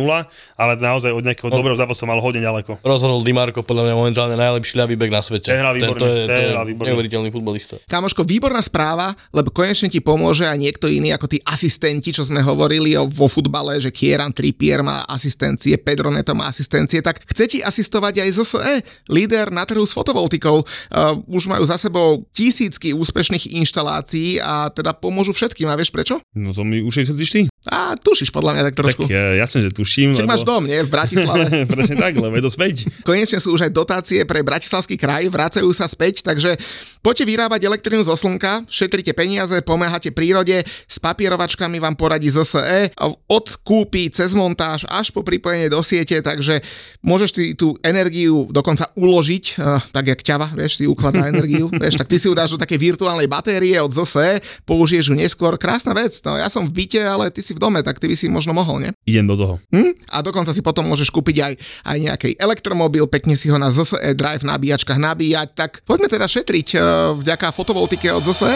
[0.61, 2.85] ale naozaj od nejakého dobrého zápasu mal hodne ďaleko.
[2.85, 5.57] Rozhodol Di Marco, podľa mňa momentálne najlepší ľavý bek na svete.
[5.57, 7.81] Ten hral výborne, to je, to ten je hral neuveriteľný futbalista.
[7.89, 12.45] Kamoško, výborná správa, lebo konečne ti pomôže aj niekto iný ako tí asistenti, čo sme
[12.45, 17.45] hovorili o, vo futbale, že Kieran Trippier má asistencie, Pedro Neto má asistencie, tak chce
[17.47, 18.75] ti asistovať aj ZSE,
[19.07, 20.67] líder na trhu s fotovoltikou.
[20.67, 25.71] Uh, už majú za sebou tisícky úspešných inštalácií a teda pomôžu všetkým.
[25.71, 26.19] A vieš prečo?
[26.35, 26.83] No to mi
[27.15, 27.41] chceš ty?
[27.69, 29.05] A tušíš podľa mňa tak trošku.
[29.05, 30.17] Tak ja, jasne, že tuším.
[30.17, 30.81] Čiže máš dom, nie?
[30.81, 31.45] V Bratislave.
[31.69, 32.89] Presne tak, lebo je to späť.
[33.09, 36.57] Konečne sú už aj dotácie pre Bratislavský kraj, vracajú sa späť, takže
[37.05, 42.97] poďte vyrábať elektrínu zo slnka, šetrite peniaze, pomáhate prírode, s papierovačkami vám poradí ZSE,
[43.29, 46.65] od kúpy cez montáž až po pripojenie do siete, takže
[47.05, 52.01] môžeš si tú energiu dokonca uložiť, eh, tak jak ťava, vieš, si ukladá energiu, vieš,
[52.01, 55.93] tak ty si ju dáš do takej virtuálnej batérie od ZSE, použiješ ju neskôr, krásna
[55.93, 58.27] vec, no ja som v byte, ale ty si v dome, tak ty by si
[58.31, 58.91] možno mohol, nie?
[59.07, 59.55] Idem do toho.
[59.71, 59.93] Hm?
[60.11, 61.53] A dokonca si potom môžeš kúpiť aj,
[61.87, 66.69] aj nejaký elektromobil, pekne si ho na ZSE Drive nabíjačkách nabíjať, tak poďme teda šetriť
[66.75, 66.83] uh,
[67.19, 68.55] vďaka fotovoltike od ZSE.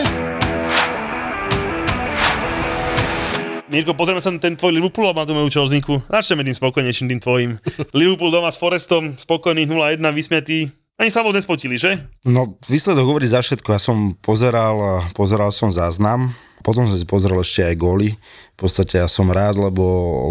[3.75, 5.83] Mirko, pozrieme sa na ten tvoj Liverpool na tú moju Chelsea.
[5.83, 7.51] Začneme tým spokojnejším, tým tvojim.
[7.99, 10.71] Liverpool doma s Forestom, spokojný 0-1, vysmiatý.
[10.95, 11.99] Ani sa vôbec nespotili, že?
[12.23, 13.75] No, výsledok hovorí za všetko.
[13.75, 16.31] Ja som pozeral, pozeral som záznam,
[16.63, 18.15] potom som si pozrel ešte aj góly.
[18.55, 19.85] V podstate ja som rád, lebo,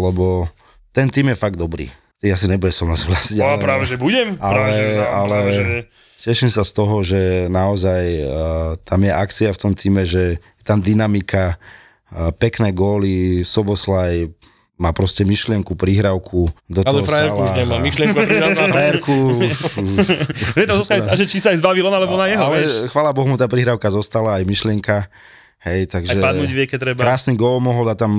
[0.08, 0.48] lebo
[0.96, 1.92] ten tým je fakt dobrý.
[2.24, 3.36] Ty asi nebudeš so mnou súhlasiť.
[3.36, 4.40] Ale, práve, že budem.
[4.40, 5.64] Ale, práve, že, no, ale práve, že...
[6.16, 7.20] teším sa z toho, že
[7.52, 8.30] naozaj uh,
[8.80, 14.32] tam je akcia v tom týme, že je tam dynamika, uh, pekné góly, Soboslaj
[14.74, 18.72] má proste myšlienku, prihrávku do Ale toho frajerku už nemá, myšlienku a prihrávku.
[18.74, 20.06] Frajerku už, už,
[20.64, 22.90] Je to zostane, a že či sa aj zbavil on, alebo na jeho, ale vieš.
[22.90, 25.06] chvála Bohu mu tá prihrávka zostala, aj myšlienka.
[25.64, 26.20] Hej, takže...
[26.20, 27.08] Aj padnúť vie, keď treba.
[27.08, 28.12] Krásny gól mohol dať tam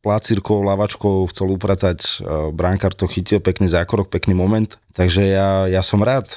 [0.00, 4.80] plácirkou, lavačkou, chcel upratať, uh, bránkar to chytil, pekný zákrok, pekný moment.
[4.96, 6.32] Takže ja, ja som rád,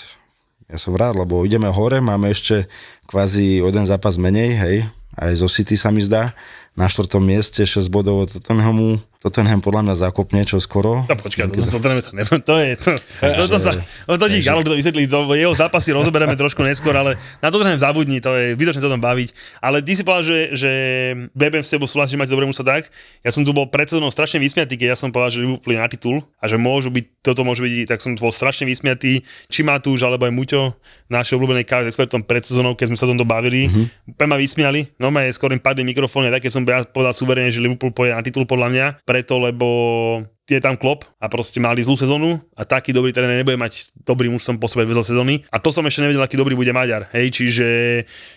[0.68, 2.68] ja som rád, lebo ideme hore, máme ešte
[3.08, 4.78] kvázi jeden zápas menej, hej,
[5.16, 6.36] aj zo City sa mi zdá.
[6.78, 8.96] Na štvrtom mieste 6 bodov od Tottenhamu.
[9.20, 11.04] Tottenham podľa mňa zakopne čo skoro.
[11.04, 12.90] No počkaj, to, to, to, sa ne, to je, to,
[13.36, 13.76] to, to sa,
[14.08, 17.84] to, ti Galo to vysvetlí, to jeho zápasy rozoberieme trošku neskôr, ale na to Tottenham
[17.84, 19.60] zabudni, to je vytočné sa o tom baviť.
[19.60, 20.72] Ale ty si povedal, že, že
[21.36, 22.88] BBM s tebou súhlasí, že máte dobré mužstvo tak.
[23.20, 25.92] Ja som tu bol pred sezónou strašne vysmiatý, keď ja som povedal, že Liverpool na
[25.92, 29.28] titul a že môžu byť, toto môže byť, tak som bol strašne vysmiatý.
[29.52, 30.80] Či Matúš, alebo aj Muťo,
[31.12, 33.68] naše obľúbené káve s expertom pred sezónou, keď sme sa o tomto bavili.
[33.68, 34.16] Mm-hmm.
[34.16, 34.82] Úplne ma vysmiali.
[34.96, 38.16] No ma je skôr im padli mikrofóny, také som ja povedal suverene, že Liverpool pôjde
[38.16, 39.66] na titul podľa mňa, preto lebo
[40.46, 44.34] je tam klop a proste mali zlú sezónu a taký dobrý tréner nebude mať dobrý
[44.34, 45.46] muž som po sebe bez sezóny.
[45.54, 47.06] A to som ešte nevedel, aký dobrý bude Maďar.
[47.14, 47.70] Hej, čiže,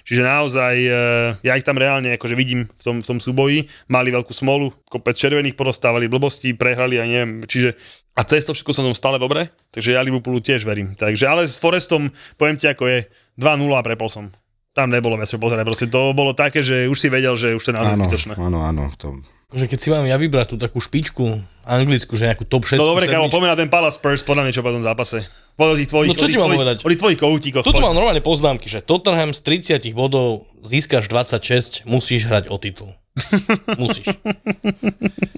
[0.05, 0.93] čiže naozaj e,
[1.41, 3.64] ja ich tam reálne akože vidím v tom, v tom súboji.
[3.89, 7.45] Mali veľkú smolu, kopec červených porostávali blbosti, prehrali a neviem.
[7.49, 7.77] Čiže
[8.12, 10.93] a cez to všetko som tom stále dobre, takže ja Liverpoolu tiež verím.
[10.93, 12.99] Takže ale s Forestom, poviem ti ako je,
[13.41, 14.29] 2-0 a prepol som.
[14.77, 17.61] Tam nebolo viac čo pozerať, proste to bolo také, že už si vedel, že už
[17.61, 18.33] to je naozaj Áno, zbytočné.
[18.37, 18.85] áno, áno.
[19.01, 19.16] To...
[19.53, 22.80] Akože keď si mám ja vybrať tú takú špičku anglickú, že nejakú top 6.
[22.80, 25.28] No dobre, Karol, poďme na ten Palace Spurs, podľa mňa čo po tom zápase.
[25.61, 26.76] Podľa tých tvojich, No čo ti mám tvojich, povedať?
[26.80, 27.64] tých tvojich koutíkoch.
[27.68, 29.44] Tuto mám normálne poznámky, že Tottenham z
[29.76, 32.96] 30 bodov získaš 26, musíš hrať o titul.
[33.76, 34.09] Musíš.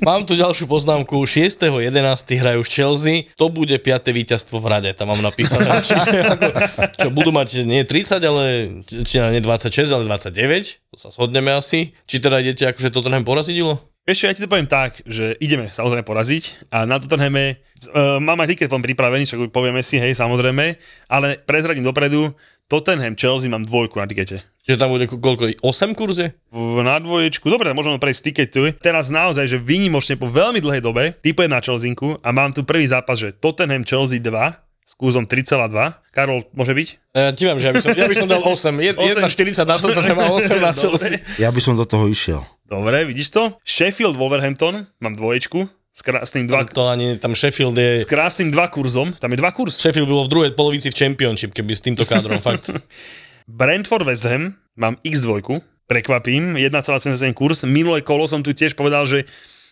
[0.07, 1.27] Mám tu ďalšiu poznámku.
[1.27, 1.91] 6.11.
[2.39, 3.17] hrajú z Chelsea.
[3.35, 4.15] To bude 5.
[4.15, 4.91] víťazstvo v rade.
[4.95, 5.67] Tam mám napísané.
[5.83, 6.47] Čiže ako,
[6.95, 8.43] čo budú mať nie 30, ale
[8.87, 10.95] či nie 26, ale 29.
[10.95, 11.91] To sa shodneme asi.
[12.07, 13.83] Či teda idete akože Tottenham porazidilo?
[14.05, 18.21] Vieš čo, ja ti to poviem tak, že ideme samozrejme poraziť a na Tottenhame uh,
[18.21, 20.77] mám aj tiket vám pripravený, čo povieme si, hej, samozrejme,
[21.09, 22.37] ale prezradím dopredu,
[22.69, 24.45] Tottenham Chelsea mám dvojku na tikete.
[24.65, 25.61] Čiže tam bude ko- koľko?
[25.61, 26.37] 8 kurze?
[26.49, 28.73] V, na dvoječku, dobre, môžeme prejsť tiketu.
[28.81, 32.89] Teraz naozaj, že výnimočne po veľmi dlhej dobe typujem na Chelsea a mám tu prvý
[32.89, 35.73] zápas, že Tottenham Chelsea 2 s kurzom 3,2.
[36.13, 36.89] Karol, môže byť?
[37.17, 38.85] Ja ti viem, že ja by som, ja by som dal 8.
[38.85, 41.17] Jed- 1,40 na Tottenham a 8 na Chelsea.
[41.41, 42.45] Ja by som do toho išiel.
[42.69, 43.57] Dobre, vidíš to?
[43.65, 45.65] Sheffield Wolverhampton, mám dvoječku,
[45.95, 48.03] s krásnym dva, To ani tam Sheffield je...
[48.03, 49.79] s krásnym dva kurzom, tam je dva kurz.
[49.81, 52.69] Sheffield bolo v druhej polovici v Championship, keby s týmto kádrom, fakt.
[53.49, 55.39] Brentford West Ham, mám x2,
[55.87, 57.63] prekvapím, 1,77 kurz.
[57.65, 59.23] Minulé kolo som tu tiež povedal, že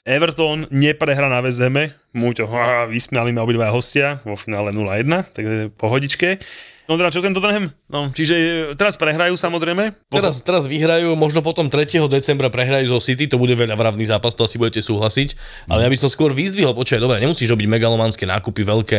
[0.06, 5.72] Everton neprehra na West Hame, Múťo, á, vysmiali ma obidva hostia, vo finále 0-1, takže
[5.80, 6.36] pohodičke.
[6.90, 7.72] No teda čo ten Tottenham?
[7.88, 8.34] No, čiže
[8.76, 9.96] teraz prehrajú samozrejme.
[10.12, 12.04] Teraz, teraz vyhrajú, možno potom 3.
[12.12, 15.32] decembra prehrajú zo City, to bude veľa vravný zápas, to asi budete súhlasiť.
[15.72, 18.98] Ale ja by som skôr vyzdvihol, počkaj, dobre, nemusíš robiť megalomanské nákupy veľké,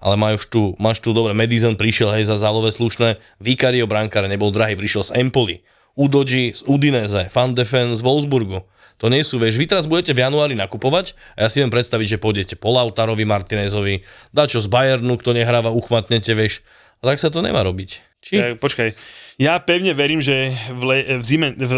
[0.00, 4.50] ale máš tu, máš tu, dobre, Madison prišiel hej za zálové slušné, Vicario Brankár nebol
[4.50, 5.60] drahý, prišiel z Empoli,
[5.94, 8.64] Udoji z Udinese, Van de Ven z Wolfsburgu.
[9.00, 12.16] To nie sú, vieš, vy teraz budete v januári nakupovať a ja si viem predstaviť,
[12.16, 16.60] že pôjdete po Lautarovi, Martinezovi, dačo z Bayernu, kto nehráva, uchmatnete, vieš.
[17.00, 18.04] A tak sa to nemá robiť.
[18.20, 18.36] Či?
[18.36, 18.92] Ja, počkaj,
[19.40, 21.72] ja pevne verím, že v, le, v, zime, v,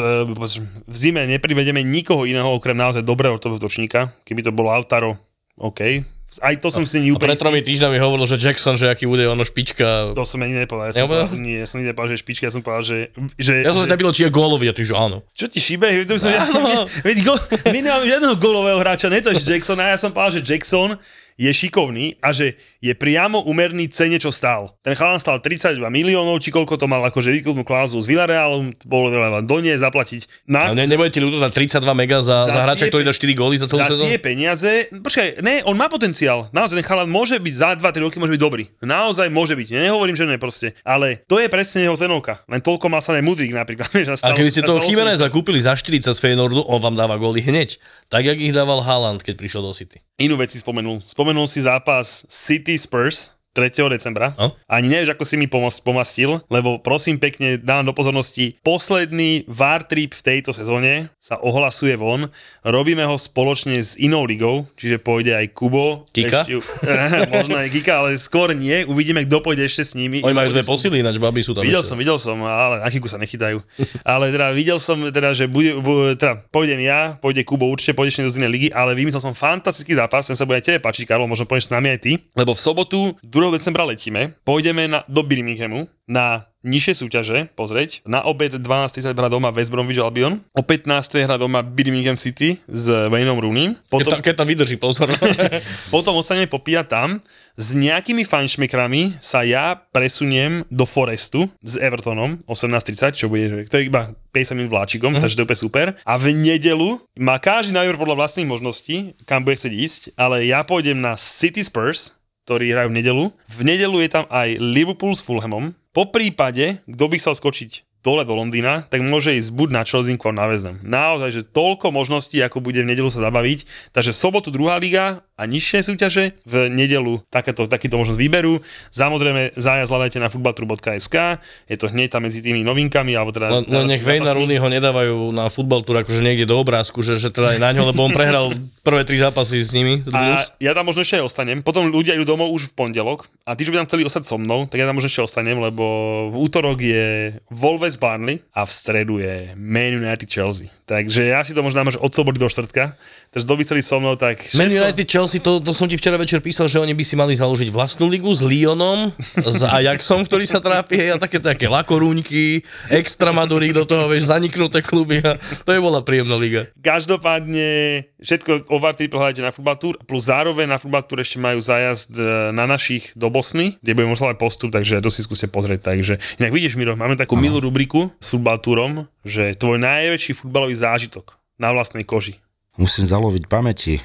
[0.83, 4.11] v zime neprivedeme nikoho iného okrem naozaj dobrého točníka.
[4.27, 5.15] Keby to bol Lautaro,
[5.55, 6.03] OK.
[6.41, 7.29] Aj to som si A neúplne...
[7.29, 10.17] pred tromi týždňami hovoril, že Jackson, že aký bude ono špička.
[10.17, 10.97] To som ani nepovedal.
[10.97, 12.97] Ja som, povedal, nie, ja som nepovedal, že je špička, ja som povedal, že...
[13.37, 15.21] že Ja som sa ťa či je gólový a ty, že áno.
[15.37, 15.89] Čo ti šíbe?
[16.09, 16.49] To som, ja,
[17.09, 17.35] veď go,
[17.69, 19.77] my nemáme žiadneho golového hráča, ne to je Jackson.
[19.77, 20.97] A ja som povedal, že Jackson
[21.43, 24.79] je šikovný a že je priamo umerný cene, čo stál.
[24.87, 29.11] Ten chalan stál 32 miliónov, či koľko to mal akože výkupnú klázu s Villarealom, bolo
[29.11, 30.47] treba do nie zaplatiť.
[30.47, 31.51] Na, A ne, nebudete ľúto dať
[31.83, 34.07] 32 mega za, za, Za hráča, ktorý dá 4 góly za celú za sezónu?
[34.07, 36.47] tie peniaze, počkaj, ne, on má potenciál.
[36.55, 38.65] Naozaj ten chalan môže byť za 2-3 roky môže byť dobrý.
[38.79, 39.69] Naozaj môže byť.
[39.73, 40.75] Nehovorím, že ne proste.
[40.87, 42.43] Ale to je presne jeho cenovka.
[42.47, 43.89] Len toľko má sa aj Mudrik napríklad.
[43.97, 45.35] vieš, A keby ste toho Chimeneza 80.
[45.35, 47.81] kúpili za 40 z Feyenoordu, on vám dáva góly hneď.
[48.13, 49.97] Tak, jak ich dával Haaland, keď prišiel do City.
[50.21, 51.01] Inú vec si spomenul.
[51.01, 53.69] Spomenul si zápas City Spurs, 3.
[53.89, 54.33] decembra.
[54.35, 54.57] No.
[54.65, 59.85] Ani nevieš, ako si mi pomas- pomastil, lebo prosím pekne, dám do pozornosti, posledný VAR
[59.85, 62.33] trip v tejto sezóne sa ohlasuje von.
[62.63, 66.09] Robíme ho spoločne s inou ligou, čiže pôjde aj Kubo.
[66.11, 66.49] Kika?
[66.49, 66.65] Ešte,
[67.37, 68.83] možno aj Kika, ale skôr nie.
[68.85, 70.25] Uvidíme, kto pôjde ešte s nimi.
[70.25, 71.93] Oni majú dve posily, ináč baby sú tam Videl ešte.
[71.93, 73.61] som, videl som, ale na Kiku sa nechytajú.
[74.03, 78.25] ale teda videl som, teda, že bude, bu, teda, pôjdem ja, pôjde Kubo, určite pôjdeš
[78.33, 81.29] do inej ligy, ale vymyslel som fantastický zápas, ten sa bude aj tebe páčiť, Karlo,
[81.29, 83.42] možno pôjdeš s nami aj ty, lebo v sobotu 2.
[83.51, 88.07] decembra letíme, pôjdeme na, do Birminghamu na nižšie súťaže pozrieť.
[88.07, 91.27] Na obed 12.30 hrá doma West Bromwich Albion, o 15.
[91.27, 93.75] hrá doma Birmingham City s Wayneom Rooney.
[93.75, 95.11] Keď, Potom, tam, keď tam vydrží, pozor.
[95.95, 97.09] potom ostaneme popíjať tam.
[97.53, 103.93] S nejakými fajnšmekrami sa ja presuniem do Forestu s Evertonom 18.30, čo bude, to je
[103.93, 105.93] iba 50 minút vláčikom, takže to je super.
[106.09, 110.65] A v nedelu má každý na podľa vlastných možností, kam bude chcieť ísť, ale ja
[110.65, 112.17] pôjdem na City Spurs,
[112.53, 113.25] ktorí hrajú v nedelu.
[113.49, 115.73] V nedelu je tam aj Liverpool s Fulhamom.
[115.97, 120.19] Po prípade, kto by chcel skočiť dole do Londýna, tak môže ísť buď na Chelsea
[120.19, 120.77] na Vezem.
[120.85, 123.65] Naozaj, že toľko možností, ako bude v nedelu sa zabaviť.
[123.95, 128.63] Takže sobotu druhá liga a nižšie súťaže, v nedelu takéto, takýto možnosť výberu.
[128.95, 133.51] Samozrejme, zájazd hľadajte na futbaltru.sk, je to hneď tam medzi tými novinkami, alebo teda...
[133.51, 137.19] Len, len nech Vejna Rooney ho nedávajú na futbal tour akože niekde do obrázku, že,
[137.19, 138.55] že teda aj na ňo, lebo on prehral
[138.87, 140.07] prvé tri zápasy s nimi.
[140.15, 141.59] A ja tam možno ešte aj ostanem.
[141.67, 144.39] Potom ľudia idú domov už v pondelok a tí, čo by tam chceli ostať so
[144.39, 145.85] mnou, tak ja tam možno ešte ostanem, lebo
[146.31, 150.71] v útorok je Wolves Barnley a v stredu je Man United Chelsea.
[150.87, 152.95] Takže ja si to možno dám až od soboty do štvrtka.
[153.33, 154.45] Takže kto by chceli so mnou, tak...
[154.53, 157.33] Man United Chelsea, to, to som ti včera večer písal, že oni by si mali
[157.33, 159.09] založiť vlastnú ligu s Lyonom,
[159.41, 162.61] s Ajaxom, ktorý sa trápi, a také také lakorúňky,
[162.93, 166.69] extramadurík do toho, vieš, zaniknuté kluby a to je bola príjemná liga.
[166.85, 171.57] Každopádne všetko o VAR prehľadajte na Football Tour, plus zároveň na Football Tour ešte majú
[171.57, 175.89] zájazd e, na našich do Bosny, kde budeme musieť postup, takže to si skúste pozrieť.
[175.89, 178.93] Takže inak vidíš, Miro, máme takú milú rubriku s Football Tourom,
[179.25, 182.37] že tvoj najväčší futbalový zážitok na vlastnej koži.
[182.81, 184.01] Musím zaloviť pamäti.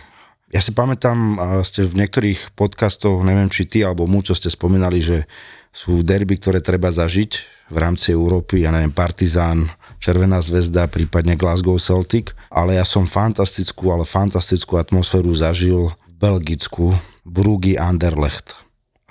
[0.51, 4.47] Ja si pamätám, a ste v niektorých podcastoch, neviem či ty alebo mu, čo ste
[4.47, 5.27] spomínali, že
[5.75, 7.31] sú derby, ktoré treba zažiť
[7.67, 9.67] v rámci Európy, ja neviem, Partizán,
[9.99, 16.95] Červená zväzda, prípadne Glasgow Celtic, ale ja som fantastickú, ale fantastickú atmosféru zažil v Belgicku,
[17.27, 18.55] Brugy Anderlecht.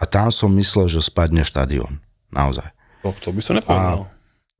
[0.01, 2.01] A tam som myslel, že spadne štadión.
[2.33, 2.67] Naozaj.
[3.05, 4.09] To, to by som nepovedal.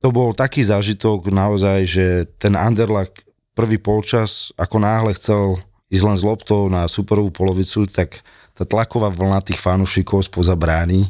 [0.05, 2.05] To bol taký zážitok naozaj, že
[2.37, 3.26] ten Anderlecht
[3.57, 5.57] prvý polčas, ako náhle chcel
[5.89, 8.21] ísť len s loptou na superovú polovicu, tak
[8.53, 11.09] tá tlaková vlna tých fanúšikov spoza brány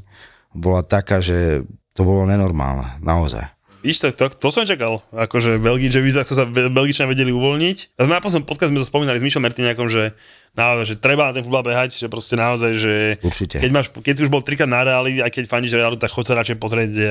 [0.55, 3.56] bola taká, že to bolo nenormálne, naozaj.
[3.87, 7.31] Víš, to, to, to som čakal, akože Belgi, že by sa sa Bel- Belgičania vedeli
[7.31, 7.95] uvoľniť.
[7.95, 10.11] A na poslednom podcast sme to spomínali s Mišom Mertiniakom, že
[10.59, 13.63] naozaj, že treba na ten futbal behať, že proste naozaj, že Určite.
[13.63, 16.27] keď, máš, keď si už bol trikrát na Reáli, aj keď fandíš Reálu, tak chod
[16.27, 17.07] sa radšej pozrieť, e,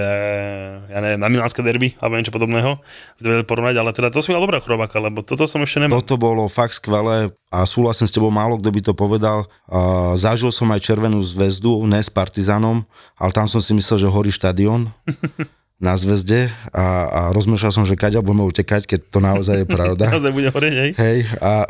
[0.92, 2.76] ja neviem, na Milánske derby, alebo niečo podobného,
[3.24, 6.04] vedeli porovnať, ale teda to som mal dobrá chrobáka, lebo toto som ešte nemal.
[6.04, 9.48] Toto bolo fakt skvelé a súhlasím s tebou, málo kto by to povedal.
[9.72, 12.84] A zažil som aj Červenú zväzdu, ne s Partizanom,
[13.16, 14.92] ale tam som si myslel, že horí štadión
[15.76, 20.08] na zväzde a, a rozmýšľal som, že kaďa budeme utekať, keď to naozaj je pravda.
[20.12, 20.90] Naozaj bude horeť, hej?
[20.96, 21.68] Hej, a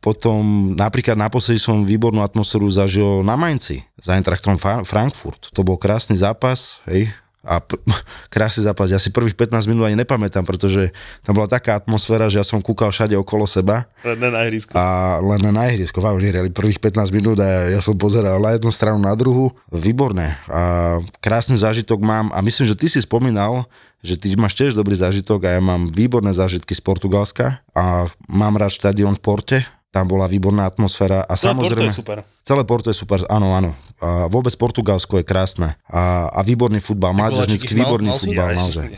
[0.00, 5.52] potom napríklad naposledy som výbornú atmosféru zažil na Mainci, za Eintrachtom Frankfurt.
[5.52, 7.12] To bol krásny zápas, hej,
[7.46, 7.78] a p-
[8.34, 8.90] krásny zápas.
[8.90, 10.90] Ja si prvých 15 minút ani nepamätám, pretože
[11.22, 14.74] tam bola taká atmosféra, že ja som kúkal všade okolo seba Len na ihrisku.
[14.74, 16.02] a len na ihrisku.
[16.02, 19.54] Fakt, oni hrali prvých 15 minút a ja som pozeral na jednu stranu, na druhú.
[19.70, 20.34] Výborné.
[20.50, 23.64] A krásny zážitok mám a myslím, že ty si spomínal,
[24.02, 28.54] že ty máš tiež dobrý zážitok a ja mám výborné zážitky z Portugalska a mám
[28.54, 29.58] rád štadión v Porte,
[29.96, 31.88] tam bola výborná atmosféra a Celé Porto samozrejme...
[31.88, 32.16] je super.
[32.44, 33.72] Celé Porto je super, áno, áno.
[33.96, 35.72] A vôbec Portugalsko je krásne.
[35.88, 37.32] A, a výborný futbal, mal?
[37.32, 38.92] výborný Mal futbal, Ja, naozaj.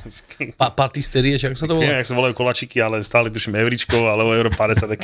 [0.59, 1.87] Pa, patisterie, či ako sa to volá?
[1.87, 4.99] Neviem, jak sa volajú kolačiky, ale stále tuším Evričko alebo Euro 50, tak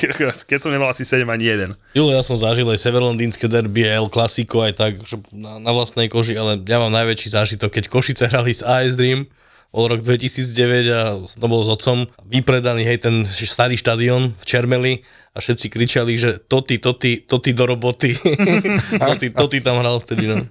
[0.51, 1.71] keď som nemal asi 7 ani jeden.
[1.95, 4.99] Julo, ja som zažil aj severlondýnske derby, El Clasico, aj tak,
[5.31, 9.31] na, na vlastnej koži, ale ja mám najväčší zážitok, keď Košice hrali s AS Dream,
[9.75, 15.03] bol rok 2009 a to bol s otcom, vypredaný, hej, ten starý štadión v Čermeli
[15.35, 18.15] a všetci kričali, že Toti, Toti, Toti do roboty.
[19.11, 20.47] toti, Toti tam hral vtedy, no.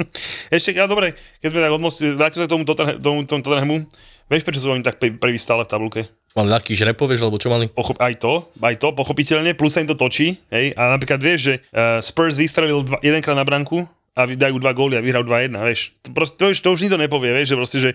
[0.54, 3.82] Ešte, ja dobre, keď sme tak odmostili, vrátil sa k tomu, tomu, tomu Tottenhamu,
[4.30, 6.06] vieš, prečo sú oni tak prvý stále v tabulke?
[6.38, 7.66] Mali žrepo, vieš, alebo čo mali?
[7.66, 11.40] Pochop, aj to, aj to, pochopiteľne, plus sa im to točí, hej, a napríklad vieš,
[11.50, 13.82] že uh, Spurs vystrelil dva, jedenkrát na branku
[14.14, 15.94] a dajú dva góly a vyhrajú 2-1, vieš.
[16.02, 17.90] To, proste, to, už, to už nikto nepovie, vieš, že proste, že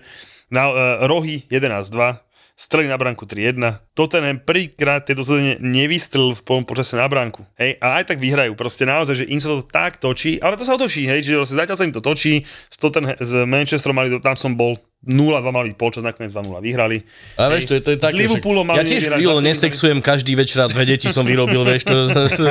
[0.52, 0.74] na uh,
[1.08, 2.24] rohy 11-2,
[2.54, 3.58] streli na bránku 3-1.
[3.98, 7.42] Tottenham prvýkrát tieto sezóne nevystrel v plnom počase na bránku.
[7.58, 8.54] Hej, a aj tak vyhrajú.
[8.54, 11.58] Proste naozaj, že im sa to tak točí, ale to sa otočí, hej, čiže vlastne
[11.58, 12.46] zatiaľ sa im to točí.
[12.70, 17.02] S, Tottenham, s Manchesterom mali, tam som bol 0-2 mali polčas, nakoniec 2-0 vyhrali.
[17.36, 20.66] A vieš, to je, to je také, mali ja tiež zase nesexujem každý večer a
[20.70, 22.46] dve deti som vyrobil, vieš, to, to, to,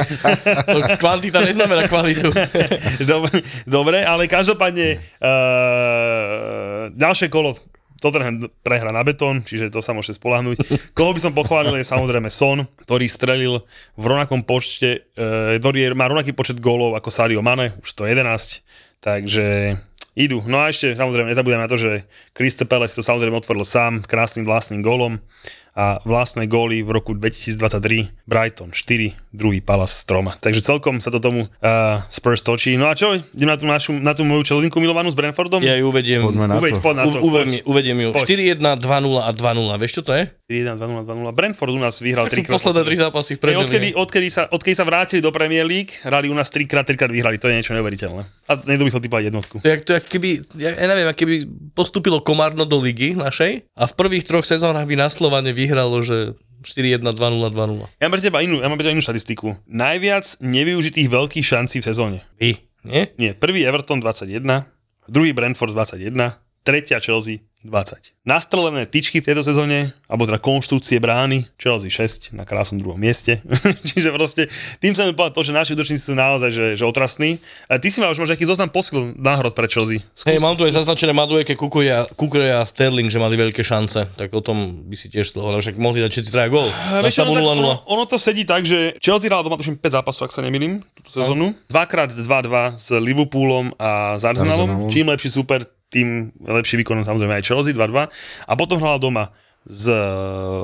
[0.69, 2.29] to kvantita neznamená kvalitu.
[3.09, 7.57] dobre, dobre, ale každopádne uh, ďalšie kolo
[8.03, 10.59] Tottenham prehra na betón, čiže to sa môžete spolahnuť.
[10.97, 13.63] Koho by som pochválil je samozrejme Son, ktorý strelil
[13.95, 18.59] v rovnakom počte, uh, ktorý má rovnaký počet gólov ako Sadio Mane, už 111,
[18.99, 19.79] takže
[20.13, 20.45] idú.
[20.45, 24.45] No a ešte samozrejme nezabudeme na to, že Crystal Palace to samozrejme otvoril sám krásnym
[24.45, 25.17] vlastným gólom
[25.73, 30.37] a vlastné góly v roku 2023 Brighton 4, druhý Palace z troma.
[30.37, 32.77] Takže celkom sa to tomu uh, Spurs točí.
[32.77, 35.65] No a čo, idem na tú, našu, na tú moju čelinku milovanú s Brentfordom?
[35.65, 36.21] Ja ju uvediem.
[36.21, 36.81] Poďme na Uveď, to.
[36.85, 37.17] poď na to.
[37.25, 38.09] U, uvediem, uvediem ju.
[38.13, 38.53] Poď.
[38.61, 39.81] 4-1, 2-0 a 2-0.
[39.81, 40.23] Vieš čo to je?
[40.53, 41.33] 4-1, 2-0, 2-0.
[41.33, 43.97] Brentford u nás vyhral Tak 3 posledné tri zápasy v Premier odkedy, League.
[43.97, 47.09] odkedy, sa, odkedy sa vrátili do Premier League, hrali u nás 3 krát, 3 krát
[47.09, 48.21] vyhrali, to je niečo neuveriteľné.
[48.45, 49.55] A chcel typovať jednotku.
[49.65, 50.29] To je, to je keby,
[50.61, 54.93] ja, ja neviem, keby postúpilo Komárno do ligy našej a v prvých troch sezónach by
[54.93, 57.17] na Slovane vyhralo, že 4-1, 2-0,
[57.51, 57.99] 2-0.
[57.99, 59.57] Ja mám pre teba inú, ja mám pre teba inú štatistiku.
[59.67, 62.17] Najviac nevyužitých veľkých šancí v sezóne.
[62.39, 62.55] Vy,
[62.87, 63.11] nie?
[63.19, 64.43] Nie, prvý Everton 21,
[65.11, 68.27] druhý Brentford 21, tretia Chelsea 20.
[68.27, 73.39] Nastrelené tyčky v tejto sezóne, alebo teda konštruukcie brány, Chelsea 6 na krásnom druhom mieste.
[73.89, 74.51] Čiže proste
[74.83, 77.39] tým chcem povedať to, že naši útočníci sú naozaj že, že otrasní.
[77.71, 80.03] A ty si mal už možno aký zoznam posil náhrod pre Chelsea.
[80.11, 84.35] Skús, Hej, mám tu aj zaznačené Madueke, Kukurea a Sterling, že mali veľké šance, tak
[84.35, 86.67] o tom by si tiež hovoril, však mohli dať všetci traja gól.
[86.67, 87.63] Na vieš stavu no, tak 0-0.
[87.63, 90.83] ono, ono, to sedí tak, že Chelsea hral doma tuším 5 zápasov, ak sa nemýlim,
[90.99, 91.55] túto sezónu.
[91.71, 94.67] Dvakrát 2-2 s Liverpoolom a s Arsenalom.
[94.67, 94.91] Arsenalom.
[94.91, 95.63] Čím lepší super,
[95.93, 98.09] tým lepší výkon samozrejme aj Chelsea 2-2.
[98.49, 99.29] A potom hral doma
[99.63, 99.87] s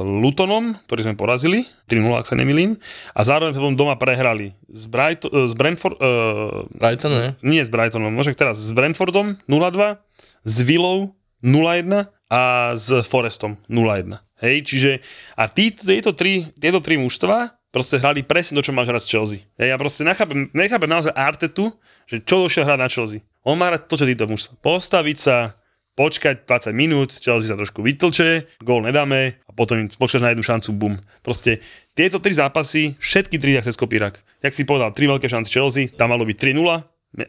[0.03, 2.75] Lutonom, ktorý sme porazili, 3-0, ak sa nemýlim.
[3.15, 7.27] A zároveň potom doma prehrali s, Brighton, s Brentford, uh, Brighton, ne?
[7.39, 9.95] nie s Brightonom, možno teraz s Brentfordom 0-2,
[10.43, 12.41] s Villou 0-1 a
[12.75, 14.19] s Forestom 0-1.
[14.39, 14.91] Hej, čiže
[15.35, 19.11] a tí, tieto, tri, tieto tri mužstva proste hrali presne to, čo máš hrať z
[19.11, 19.39] Chelsea.
[19.59, 21.71] Hej, ja proste nechápem, nechápem naozaj Artetu,
[22.07, 23.19] že čo došiel hrať na Chelsea.
[23.47, 24.59] On má to, čo títo mužstva.
[24.59, 25.55] Postaviť sa,
[25.99, 30.47] počkať 20 minút, Chelsea sa trošku vytlče, gól nedáme a potom im počkáš na jednu
[30.47, 30.95] šancu, bum.
[31.19, 31.59] Proste
[31.91, 34.23] tieto tri zápasy, všetky tri jak cez kopírak.
[34.39, 36.55] Jak si povedal, tri veľké šance Chelsea, tam malo byť 3-0,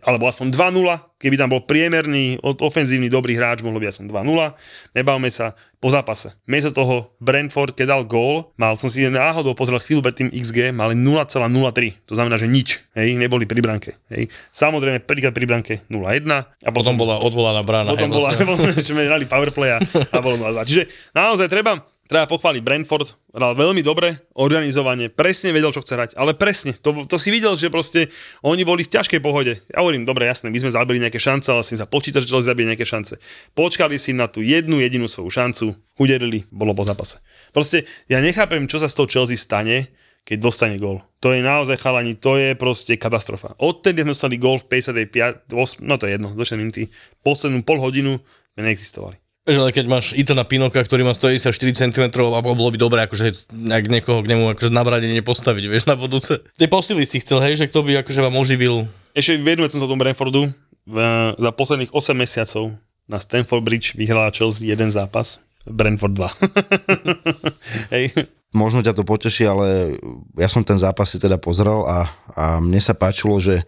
[0.05, 5.33] alebo aspoň 2-0, keby tam bol priemerný, ofenzívny, dobrý hráč, mohlo byť aspoň 2-0, nebavme
[5.33, 6.37] sa, po zápase.
[6.45, 10.77] Miesto toho Brentford, keď dal gól, mal som si náhodou pozrel chvíľu pred tým XG,
[10.77, 14.29] mali 0,03, to znamená, že nič, hej, neboli pri branke, hej.
[14.53, 17.97] Samozrejme, prvýkrát pri branke 0-1 a Potom bola odvolaná brána.
[17.97, 19.03] potom hej, bola, vlastne.
[19.09, 19.79] hrali powerplay a,
[20.13, 20.85] a bolo 0 Čiže
[21.17, 21.81] naozaj treba,
[22.11, 27.07] treba pochváliť Brentford, hral veľmi dobre, organizovane, presne vedel, čo chce hrať, ale presne, to,
[27.07, 28.11] to si videl, že proste
[28.43, 29.63] oni boli v ťažkej pohode.
[29.71, 32.75] Ja hovorím, dobre, jasné, my sme zabili nejaké šance, ale si sa počíta, že zabije
[32.75, 33.15] nejaké šance.
[33.55, 37.23] Počkali si na tú jednu jedinú svoju šancu, uderili, bolo po zápase.
[37.55, 39.95] Proste ja nechápem, čo sa s tou Chelsea stane,
[40.27, 40.99] keď dostane gól.
[41.23, 43.55] To je naozaj chalani, to je proste katastrofa.
[43.63, 46.91] Odtedy sme dostali gól v 55, 8, no to je jedno, došli minúty,
[47.23, 48.19] poslednú pol hodinu
[48.59, 49.20] sme neexistovali.
[49.49, 53.49] Vieš, ale keď máš Itana Pinoka, ktorý má 194 cm, a bolo by dobré akože
[53.73, 56.45] ak niekoho k nemu akože na bradenie postaviť, vieš, na budúce.
[56.61, 58.85] Tie posily si chcel, hej, že kto by akože vám oživil.
[59.17, 60.53] Ešte jednu vec som sa tomu Brentfordu.
[60.85, 60.97] V,
[61.41, 62.77] za posledných 8 mesiacov
[63.09, 67.93] na Stanford Bridge vyhrala Chelsea jeden zápas, Brentford 2.
[67.97, 68.05] Hej.
[68.51, 69.95] Možno ťa to poteší, ale
[70.37, 73.63] ja som ten zápas si teda pozrel a, a mne sa páčilo, že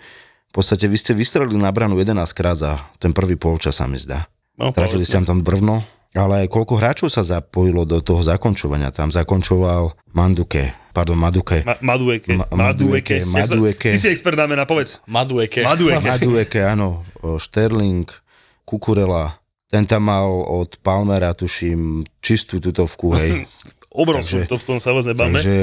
[0.51, 3.97] v podstate vy ste vystrelili na branu 11 krát za ten prvý polčas sa mi
[3.97, 4.29] zdá.
[4.53, 5.81] No, Trafili ste tam brvno,
[6.13, 8.93] ale koľko hráčov sa zapojilo do toho zakončovania?
[8.93, 11.65] Tam zakončoval Manduke, pardon, Maduke.
[11.65, 12.37] Ma- Madueke.
[12.37, 13.25] Ma- Madueke.
[13.25, 13.91] Madueke.
[13.91, 15.01] Ty si expert na mena, povedz.
[15.07, 15.65] Madueke.
[15.65, 16.05] Madueke.
[16.05, 17.01] Madueke, áno,
[17.37, 18.05] Sterling,
[18.63, 23.49] Kukurela, ten tam mal od Palmera, tuším, čistú tutovku, hej.
[23.93, 25.37] Obrovskú, Takže- to v tom sa vôbec nebáme.
[25.37, 25.57] Takže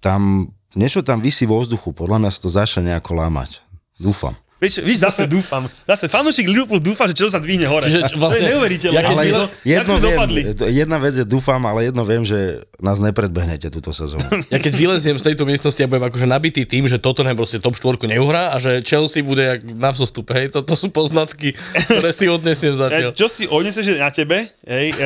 [0.00, 3.60] tam, niečo tam vysí vo vzduchu, podľa mňa sa to začne nejako lámať.
[3.96, 4.36] Dúfam.
[4.56, 5.68] Víš, víš, zase dúfam.
[5.84, 7.92] Zase fanúšik Liverpool dúfa, že čo sa dvihne hore.
[7.92, 8.96] Čiže to vlastne- je neuveriteľné.
[8.96, 10.40] ja keď jedno, jak sme dopadli.
[10.48, 14.24] viem, jedna vec je dúfam, ale jedno viem, že nás nepredbehnete túto sezónu.
[14.52, 17.76] Ja keď vyleziem z tejto miestnosti a budem akože nabitý tým, že Tottenham proste top
[17.76, 21.52] 4 neuhrá a že Chelsea bude jak na vzostupe, hej, to, to sú poznatky,
[21.92, 23.12] ktoré si odnesiem zatiaľ.
[23.12, 25.04] čo si odneseš na tebe, hej, e,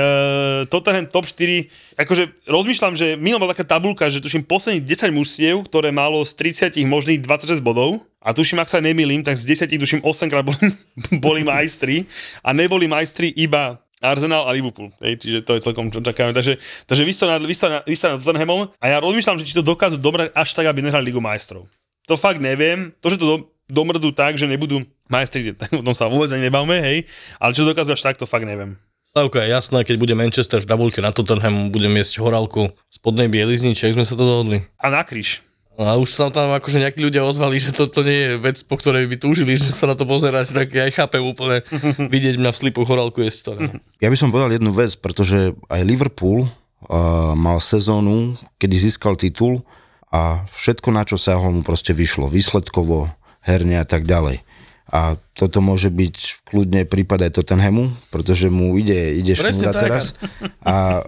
[0.71, 1.67] Tottenham top 4,
[1.99, 6.39] akože rozmýšľam, že minulá bola taká tabulka, že tuším posledných 10 mužstiev, ktoré malo z
[6.39, 10.45] 30 možných 26 bodov, a tuším, ak sa nemýlim, tak z 10 tuším 8 krát
[10.45, 10.61] boli,
[11.25, 12.05] boli majstri
[12.45, 16.33] a neboli majstri iba Arsenal a Liverpool, hej, čiže to je celkom čo čakáme.
[16.33, 16.57] Takže,
[16.89, 19.45] takže vy ste na, vy ste na, vy ste na Tottenhamom a ja rozmýšľam, že
[19.45, 21.69] či to dokážu dobrať až tak, aby nehrali Ligu majstrov.
[22.09, 22.97] To fakt neviem.
[23.05, 23.37] To, že to do,
[23.69, 24.81] domrdú tak, že nebudú
[25.13, 27.05] majstri, o tom sa vôbec nebavme, hej,
[27.37, 28.81] ale čo dokážu až tak, to fakt neviem.
[29.05, 33.75] Stavka je jasná, keď bude Manchester v tabulke na Tottenham, budem jesť horálku spodnej bielizny,
[33.75, 34.65] či sme sa to dohodli.
[34.79, 35.43] A na kríž.
[35.81, 38.77] A už sa tam akože nejakí ľudia ozvali, že to, to nie je vec, po
[38.77, 41.65] ktorej by túžili, že sa na to pozerať, tak ja aj chápem úplne
[42.15, 43.51] vidieť mňa v slipu horálku jesť to.
[43.57, 43.67] Ne?
[44.05, 49.65] Ja by som povedal jednu vec, pretože aj Liverpool uh, mal sezónu, kedy získal titul
[50.13, 53.09] a všetko, na čo sa ho mu proste vyšlo, výsledkovo,
[53.41, 54.45] herne a tak ďalej.
[54.91, 60.19] A toto môže byť kľudne prípad aj Tottenhamu, pretože mu ide, ide šnúra teraz.
[60.67, 61.07] A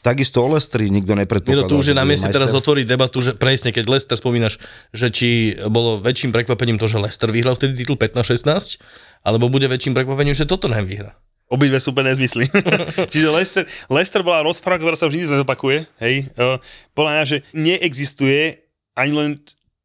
[0.00, 1.68] Takisto o Lestri nikto nepredpokladal.
[1.68, 4.56] Miro, tu už je na mieste teraz otvoriť debatu, že presne keď Lester spomínaš,
[4.96, 8.80] že či bolo väčším prekvapením to, že Lester vyhral vtedy titul 15-16,
[9.28, 11.12] alebo bude väčším prekvapením, že Tottenham vyhra.
[11.50, 12.46] Obidve sú úplne nezmysly.
[13.12, 15.82] Čiže Lester, Lester bola rozpráva, ktorá sa už nikdy nezopakuje.
[15.98, 16.30] Hej.
[16.38, 16.62] Uh,
[16.94, 18.62] podľa mňa, že neexistuje
[18.94, 19.30] ani len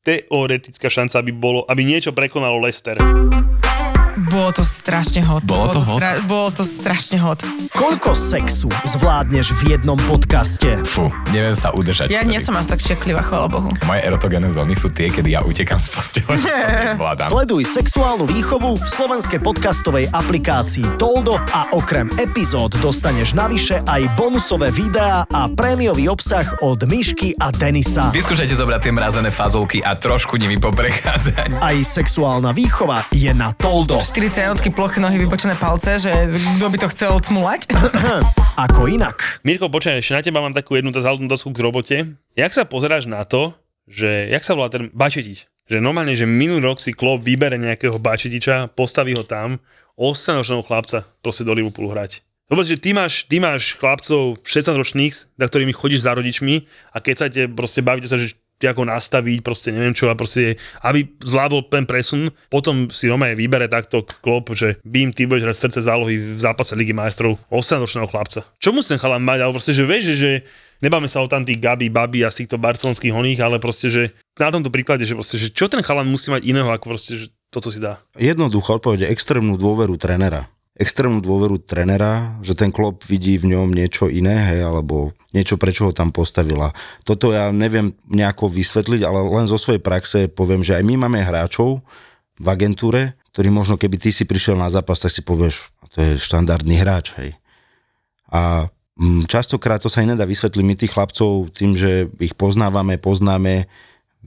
[0.06, 3.02] teoretická šanca, aby, bolo, aby niečo prekonalo Lester.
[4.36, 5.48] Bolo to strašne hot.
[5.48, 6.04] Bolo to hot?
[6.04, 7.40] Stra- bolo to strašne hot.
[7.72, 10.84] Koľko sexu zvládneš v jednom podcaste?
[10.84, 12.12] Fú, neviem sa udržať.
[12.12, 13.72] Ja nie som až tak šeklivá, chvála Bohu.
[13.88, 16.36] Moje erotogénne zóny sú tie, kedy ja utekam z postele.
[17.24, 24.68] Sleduj sexuálnu výchovu v slovenskej podcastovej aplikácii Toldo a okrem epizód dostaneš navyše aj bonusové
[24.68, 28.12] videá a prémiový obsah od Myšky a Denisa.
[28.12, 31.64] Vyskúšajte zobrať tie mrazené fazolky a trošku nimi poprechádzať.
[31.64, 34.04] Aj sexuálna výchova je na Toldo.
[34.26, 36.10] 40 jednotky ploché nohy, vypočené palce, že
[36.58, 37.70] kto by to chcel cmulať?
[38.66, 39.38] Ako inak.
[39.46, 41.98] Mirko, počkaj, ešte na teba mám takú jednu záľudnú dosku k robote.
[42.34, 43.54] Jak sa pozeráš na to,
[43.86, 45.46] že, jak sa volá ten bačetič?
[45.70, 49.62] Že normálne, že minulý rok si klub vybere nejakého bačetiča, postaví ho tam,
[49.94, 52.26] 8 chlapca proste do Liverpoolu hrať.
[52.50, 56.98] Lebo že ty máš, ty máš chlapcov 16 ročných, za ktorými chodíš za rodičmi a
[56.98, 58.34] keď sa te proste bavíte sa, že
[58.64, 60.56] ako nastaviť, proste neviem čo a proste,
[60.88, 65.58] aby zvládol ten presun, potom si Roma vybere takto klop, že bím, ty budeš hrať
[65.60, 68.48] srdce zálohy v zápase Ligy majstrov 8-ročného chlapca.
[68.64, 70.48] Čo musí ten chalan mať, ale proste, že vieš, že,
[70.80, 74.52] nebáme sa o tam tých Gabi, Babi a týchto barcelonských honých, ale proste, že na
[74.52, 77.68] tomto príklade, že proste, že čo ten chalan musí mať iného, ako proste, že toto
[77.72, 78.00] si dá.
[78.16, 84.12] Jednoducho odpoveď, extrémnu dôveru trénera extrémnu dôveru trenera, že ten klop vidí v ňom niečo
[84.12, 86.76] iné, hej, alebo niečo, prečo ho tam postavila.
[87.08, 91.24] Toto ja neviem nejako vysvetliť, ale len zo svojej praxe poviem, že aj my máme
[91.24, 91.80] hráčov
[92.36, 96.10] v agentúre, ktorí možno keby ty si prišiel na zápas, tak si povieš, to je
[96.20, 97.32] štandardný hráč, hej.
[98.28, 98.68] A
[99.00, 103.72] mm, častokrát to sa aj nedá vysvetliť my tých chlapcov tým, že ich poznávame, poznáme,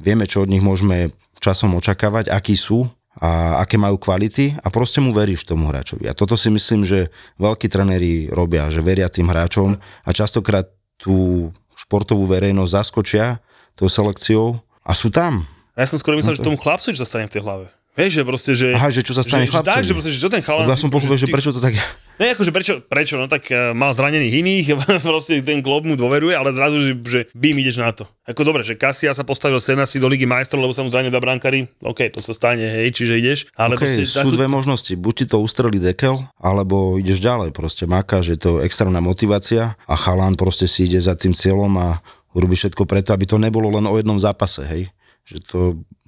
[0.01, 1.13] vieme, čo od nich môžeme
[1.45, 2.89] časom očakávať, akí sú,
[3.19, 6.07] a aké majú kvality a proste mu veríš tomu hráčovi.
[6.07, 7.11] A toto si myslím, že
[7.43, 13.43] veľkí trenéri robia, že veria tým hráčom a častokrát tú športovú verejnosť zaskočia
[13.79, 15.47] tou selekciou a sú tam.
[15.79, 16.43] Ja som skoro myslel, no to...
[16.43, 17.67] že tomu chlapcu čo stane v tej hlave.
[17.99, 18.69] Vieš, že proste, že...
[18.79, 20.71] Aha, že čo sa stane že, Tak, že proste, že čo ten chalán...
[20.71, 21.75] Ja som pochopil, že prečo to tak...
[22.19, 24.67] Ne, akože prečo, prečo, no tak uh, mal zranených iných,
[25.11, 28.07] proste ten klub mu dôveruje, ale zrazu, že, že bým ideš na to.
[28.23, 31.11] Ako dobre, že Kasia sa postavil sen asi do Ligy majstrov, lebo sa mu zranil
[31.11, 33.39] dva brankári, OK, to sa stane, hej, čiže ideš.
[33.59, 37.91] Ale okay, proste, sú dve možnosti, buď ti to ustrelí dekel, alebo ideš ďalej, proste
[37.91, 41.99] makáš, je to extrémna motivácia a chalán proste si ide za tým cieľom a
[42.35, 44.87] urobí všetko preto, aby to nebolo len o jednom zápase, hej.
[45.23, 45.59] Že to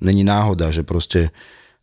[0.03, 1.35] není náhoda, že proste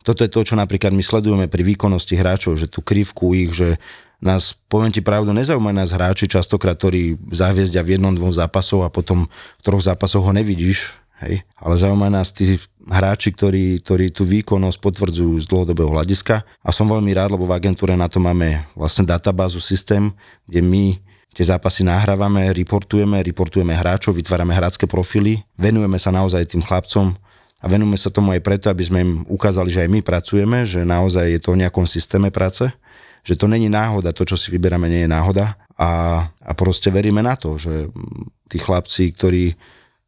[0.08, 3.76] toto je to, čo napríklad my sledujeme pri výkonnosti hráčov, že tú krivku ich, že
[4.24, 8.89] nás, poviem ti pravdu, nezaujímajú nás hráči častokrát, ktorí zahviezdia v jednom, dvom zápasov a
[8.89, 10.95] potom v troch zápasoch ho nevidíš,
[11.28, 12.55] hej, ale zaujímajú nás tí
[12.88, 16.39] hráči, ktorí, ktorí tú výkonnosť potvrdzujú z dlhodobého hľadiska.
[16.64, 20.16] A som veľmi rád, lebo v agentúre na to máme vlastne databázu, systém,
[20.47, 20.86] kde my
[21.36, 27.14] tie zápasy nahrávame, reportujeme, reportujeme hráčov, vytvárame hrácké profily, venujeme sa naozaj tým chlapcom,
[27.58, 30.86] a venujeme sa tomu aj preto, aby sme im ukázali, že aj my pracujeme, že
[30.86, 32.70] naozaj je to v nejakom systéme práce,
[33.26, 37.26] že to není náhoda, to, čo si vyberáme, nie je náhoda a, a proste veríme
[37.26, 37.89] na to, že
[38.47, 39.58] tí chlapci, ktorí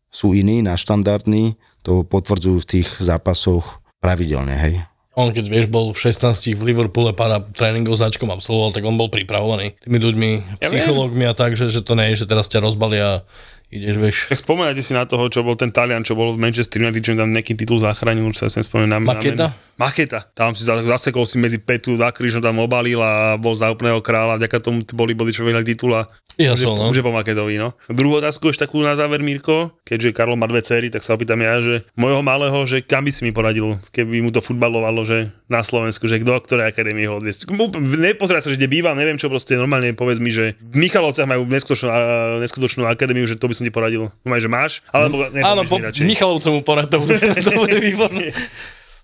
[0.10, 4.76] sú iní, štandardní, to potvrdzujú v tých zápasoch pravidelne, hej.
[5.20, 9.12] On keď vieš, bol v 16 v Liverpoole pár tréningov začkom absolvoval, tak on bol
[9.12, 10.32] pripravovaný tými ľuďmi,
[10.64, 13.28] psychológmi a tak, že, že to nie je, že teraz ťa rozbalia
[13.70, 14.18] ideš, vieš.
[14.34, 17.14] Tak spomínate si na toho, čo bol ten Talian, čo bol v Manchester United, čo
[17.14, 19.06] tam nejaký titul zachránil, už sa sem spomínam.
[19.06, 19.54] Maketa?
[19.80, 20.28] Maketa.
[20.36, 24.42] Tam si zasekol si medzi petu, na kríž tam obalil a bol za úplného kráľa.
[24.42, 26.12] Vďaka tomu boli body, čo vyhrali titula.
[26.40, 26.88] Ja už, som, no.
[26.88, 27.76] už je po Maketovi, no.
[27.92, 29.76] Druhú otázku ešte takú na záver, Mirko.
[29.84, 33.12] Keďže Karlo má dve cery, tak sa opýtam ja, že mojho malého, že kam by
[33.12, 37.20] si mi poradil, keby mu to futbalovalo, že na Slovensku, že kto, ktoré akadémie ho
[37.20, 37.52] odviesť.
[37.84, 41.44] Nepozeraj sa, že kde bývam, neviem čo, proste normálne povedz mi, že v Michalovciach majú
[41.44, 41.92] neskutočnú,
[42.40, 44.08] neskutočnú akadémiu, že to by som ti poradil.
[44.24, 44.72] Máš, že máš?
[44.96, 47.04] Alebo Áno, po, Michalovcomu porad, to,
[47.46, 48.32] to bude výborné.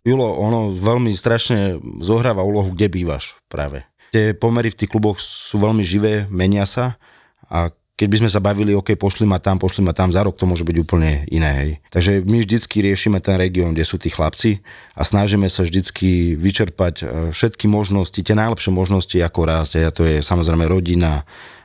[0.08, 3.84] Julo, ono veľmi strašne zohráva úlohu, kde bývaš práve.
[4.16, 6.96] Tie pomery v tých kluboch sú veľmi živé, menia sa
[7.50, 10.36] a keď by sme sa bavili, OK, pošli ma tam, pošli ma tam, za rok
[10.36, 11.52] to môže byť úplne iné.
[11.56, 11.72] Hej.
[11.96, 14.60] Takže my vždycky riešime ten región, kde sú tí chlapci
[15.00, 19.72] a snažíme sa vždycky vyčerpať e, všetky možnosti, tie najlepšie možnosti, ako rásť.
[19.88, 21.24] A to je samozrejme rodina,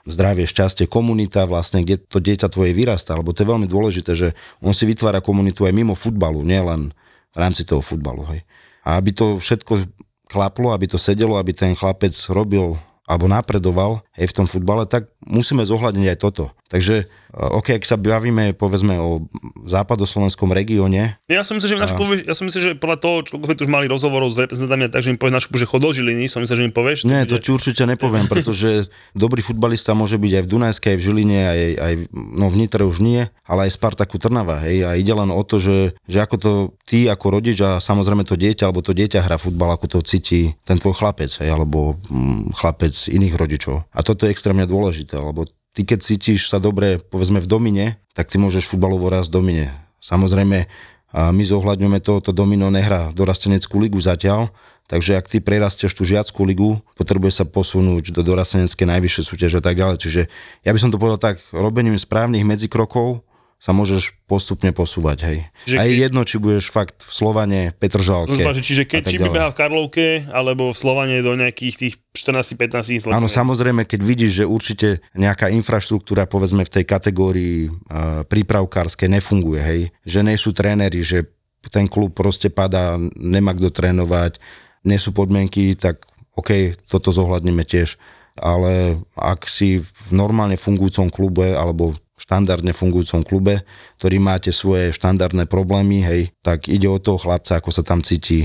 [0.08, 4.32] zdravie, šťastie, komunita vlastne, kde to dieťa tvoje vyrastá, lebo to je veľmi dôležité, že
[4.64, 6.92] on si vytvára komunitu aj mimo futbalu, nielen
[7.30, 8.24] v rámci toho futbalu.
[8.32, 8.40] Hej.
[8.84, 9.86] A aby to všetko
[10.30, 12.78] klaplo, aby to sedelo, aby ten chlapec robil
[13.10, 16.52] alebo napredoval aj v tom futbale, tak musíme zohľadniť aj toto.
[16.70, 19.26] Takže, eh, OK, ak sa bavíme, povedzme, o
[19.66, 21.18] západoslovenskom regióne.
[21.26, 23.66] Ja som myslel, že, naš, povieš, ja som myslel, že podľa toho, čo sme tu
[23.66, 26.62] už mali rozhovorov s reprezentantami, takže mi povieš našu, že chod do Žiliny, som myslel,
[26.62, 26.98] že mi povieš.
[27.10, 28.86] Nie, to ti určite nepoviem, pretože
[29.18, 32.86] dobrý futbalista môže byť aj v Dunajskej, aj v Žiline, aj, aj no v Nitre
[32.86, 36.36] už nie, ale aj Spartaku Trnava, hej, a ide len o to, že, že ako
[36.38, 36.52] to
[36.86, 40.54] ty ako rodič a samozrejme to dieťa, alebo to dieťa hrá futbal, ako to cíti
[40.62, 43.90] ten tvoj chlapec, hej, alebo hm, chlapec iných rodičov.
[43.90, 47.86] A toto je extrémne dôležité, lebo ty keď cítiš sa dobre, povedzme v domine,
[48.18, 49.66] tak ty môžeš futbalovo raz v domine.
[50.02, 50.66] Samozrejme,
[51.10, 54.50] a my zohľadňujeme to, to domino nehrá dorasteneckú ligu zatiaľ,
[54.86, 59.64] takže ak ty prerastieš tú žiackú ligu, potrebuje sa posunúť do dorasteneckej najvyššie súťaže a
[59.64, 59.96] tak ďalej.
[59.98, 60.22] Čiže
[60.62, 63.26] ja by som to povedal tak, robením správnych medzikrokov
[63.60, 65.38] sa môžeš postupne posúvať, hej.
[65.68, 66.02] Čiže a je keď...
[66.08, 68.32] jedno, či budeš fakt v Slovane, Petržalke.
[68.32, 73.12] Znamená, čiže keď či by behal v Karlovke, alebo v Slovane do nejakých tých 14-15
[73.12, 79.60] Áno, samozrejme, keď vidíš, že určite nejaká infraštruktúra, povedzme v tej kategórii uh, prípravkárskej nefunguje,
[79.60, 81.28] hej, že nie sú tréneri, že
[81.68, 84.40] ten klub proste padá, nemá kto trénovať,
[84.88, 86.00] nie sú podmienky, tak
[86.32, 88.00] OK, toto zohľadneme tiež.
[88.40, 93.64] Ale ak si v normálne fungujúcom klube alebo štandardne fungujúcom klube,
[93.96, 98.44] ktorý máte svoje štandardné problémy, hej, tak ide o toho chlapca, ako sa tam cíti,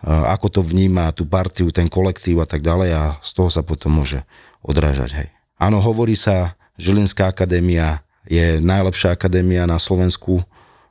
[0.00, 4.00] ako to vníma, tú partiu, ten kolektív a tak ďalej a z toho sa potom
[4.00, 4.24] môže
[4.64, 5.28] odrážať, hej.
[5.60, 10.40] Áno, hovorí sa, Žilinská akadémia je najlepšia akadémia na Slovensku.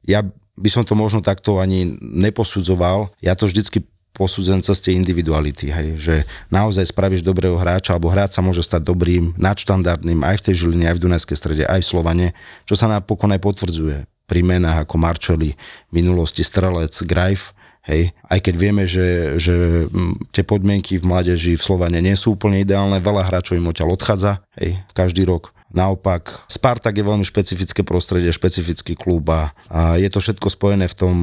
[0.05, 0.21] Ja
[0.53, 3.09] by som to možno takto ani neposudzoval.
[3.25, 3.81] Ja to vždycky
[4.13, 6.15] posúdzen cez tie individuality, hej, že
[6.51, 10.85] naozaj spravíš dobrého hráča, alebo hráč sa môže stať dobrým, nadštandardným aj v tej Žiline,
[10.91, 12.27] aj v Dunajskej strede, aj v Slovane,
[12.67, 13.97] čo sa napokon aj potvrdzuje
[14.29, 15.55] pri menách ako Marčeli,
[15.89, 17.57] minulosti Strelec, Grajf,
[17.89, 19.87] hej, aj keď vieme, že, že
[20.29, 24.43] tie podmienky v mládeži v Slovane nie sú úplne ideálne, veľa hráčov im odtiaľ odchádza,
[24.59, 30.17] hej, každý rok, Naopak, Spartak je veľmi špecifické prostredie, špecifický klub a, a je to
[30.17, 31.15] všetko spojené v tom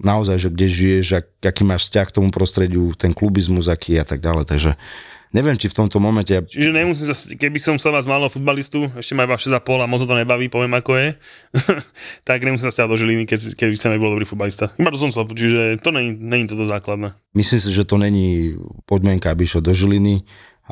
[0.00, 4.06] naozaj, že kde žiješ, ak, aký máš vzťah k tomu prostrediu, ten klubizmus aký a
[4.06, 4.48] tak ďalej.
[4.48, 4.70] Takže
[5.32, 6.32] neviem, či v tomto momente...
[6.32, 10.04] Čiže nemusím sa, keby som sa vás mal futbalistu, ešte má iba 6,5 a moc
[10.04, 11.08] to nebaví, poviem ako je,
[12.28, 14.70] tak nemusím sa do Žiliny, keď, keby sa nebol dobrý futbalista.
[14.76, 17.16] Iba to som chcel, čiže to není, není toto základné.
[17.32, 20.22] Myslím si, že to není podmienka, aby išiel do Žiliny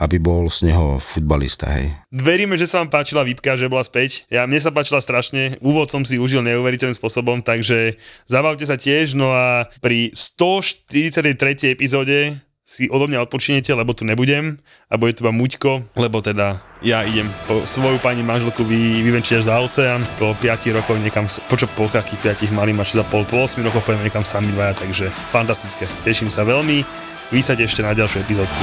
[0.01, 1.93] aby bol z neho futbalista, hej.
[2.09, 4.25] Veríme, že sa vám páčila výpka, že bola späť.
[4.33, 9.13] Ja, mne sa páčila strašne, úvod som si užil neuveriteľným spôsobom, takže zabavte sa tiež,
[9.13, 11.77] no a pri 143.
[11.77, 12.41] epizóde
[12.71, 17.03] si odo mňa odpočinete, lebo tu nebudem a bude to iba muťko, lebo teda ja
[17.03, 21.67] idem po svoju pani manželku vy, vyvenčiť až za oceán, po 5 rokov niekam, počo
[21.75, 25.11] po kakých 5 malým až za pol, po 8 rokov pojem niekam sami dvaja, takže
[25.11, 26.87] fantastické, teším sa veľmi,
[27.35, 28.63] vysať ešte na ďalšiu epizódku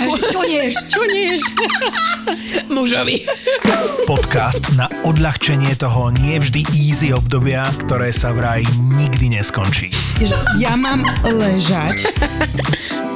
[0.09, 0.73] Čo nieš?
[0.89, 1.41] Čo nieš?
[2.75, 3.21] Mužovi.
[4.09, 8.65] Podcast na odľahčenie toho nie vždy easy obdobia, ktoré sa vraj
[8.97, 9.93] nikdy neskončí.
[10.57, 12.09] Ja mám ležať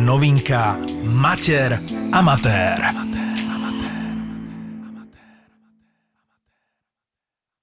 [0.00, 1.80] novinka Mater
[2.10, 3.23] Amatér.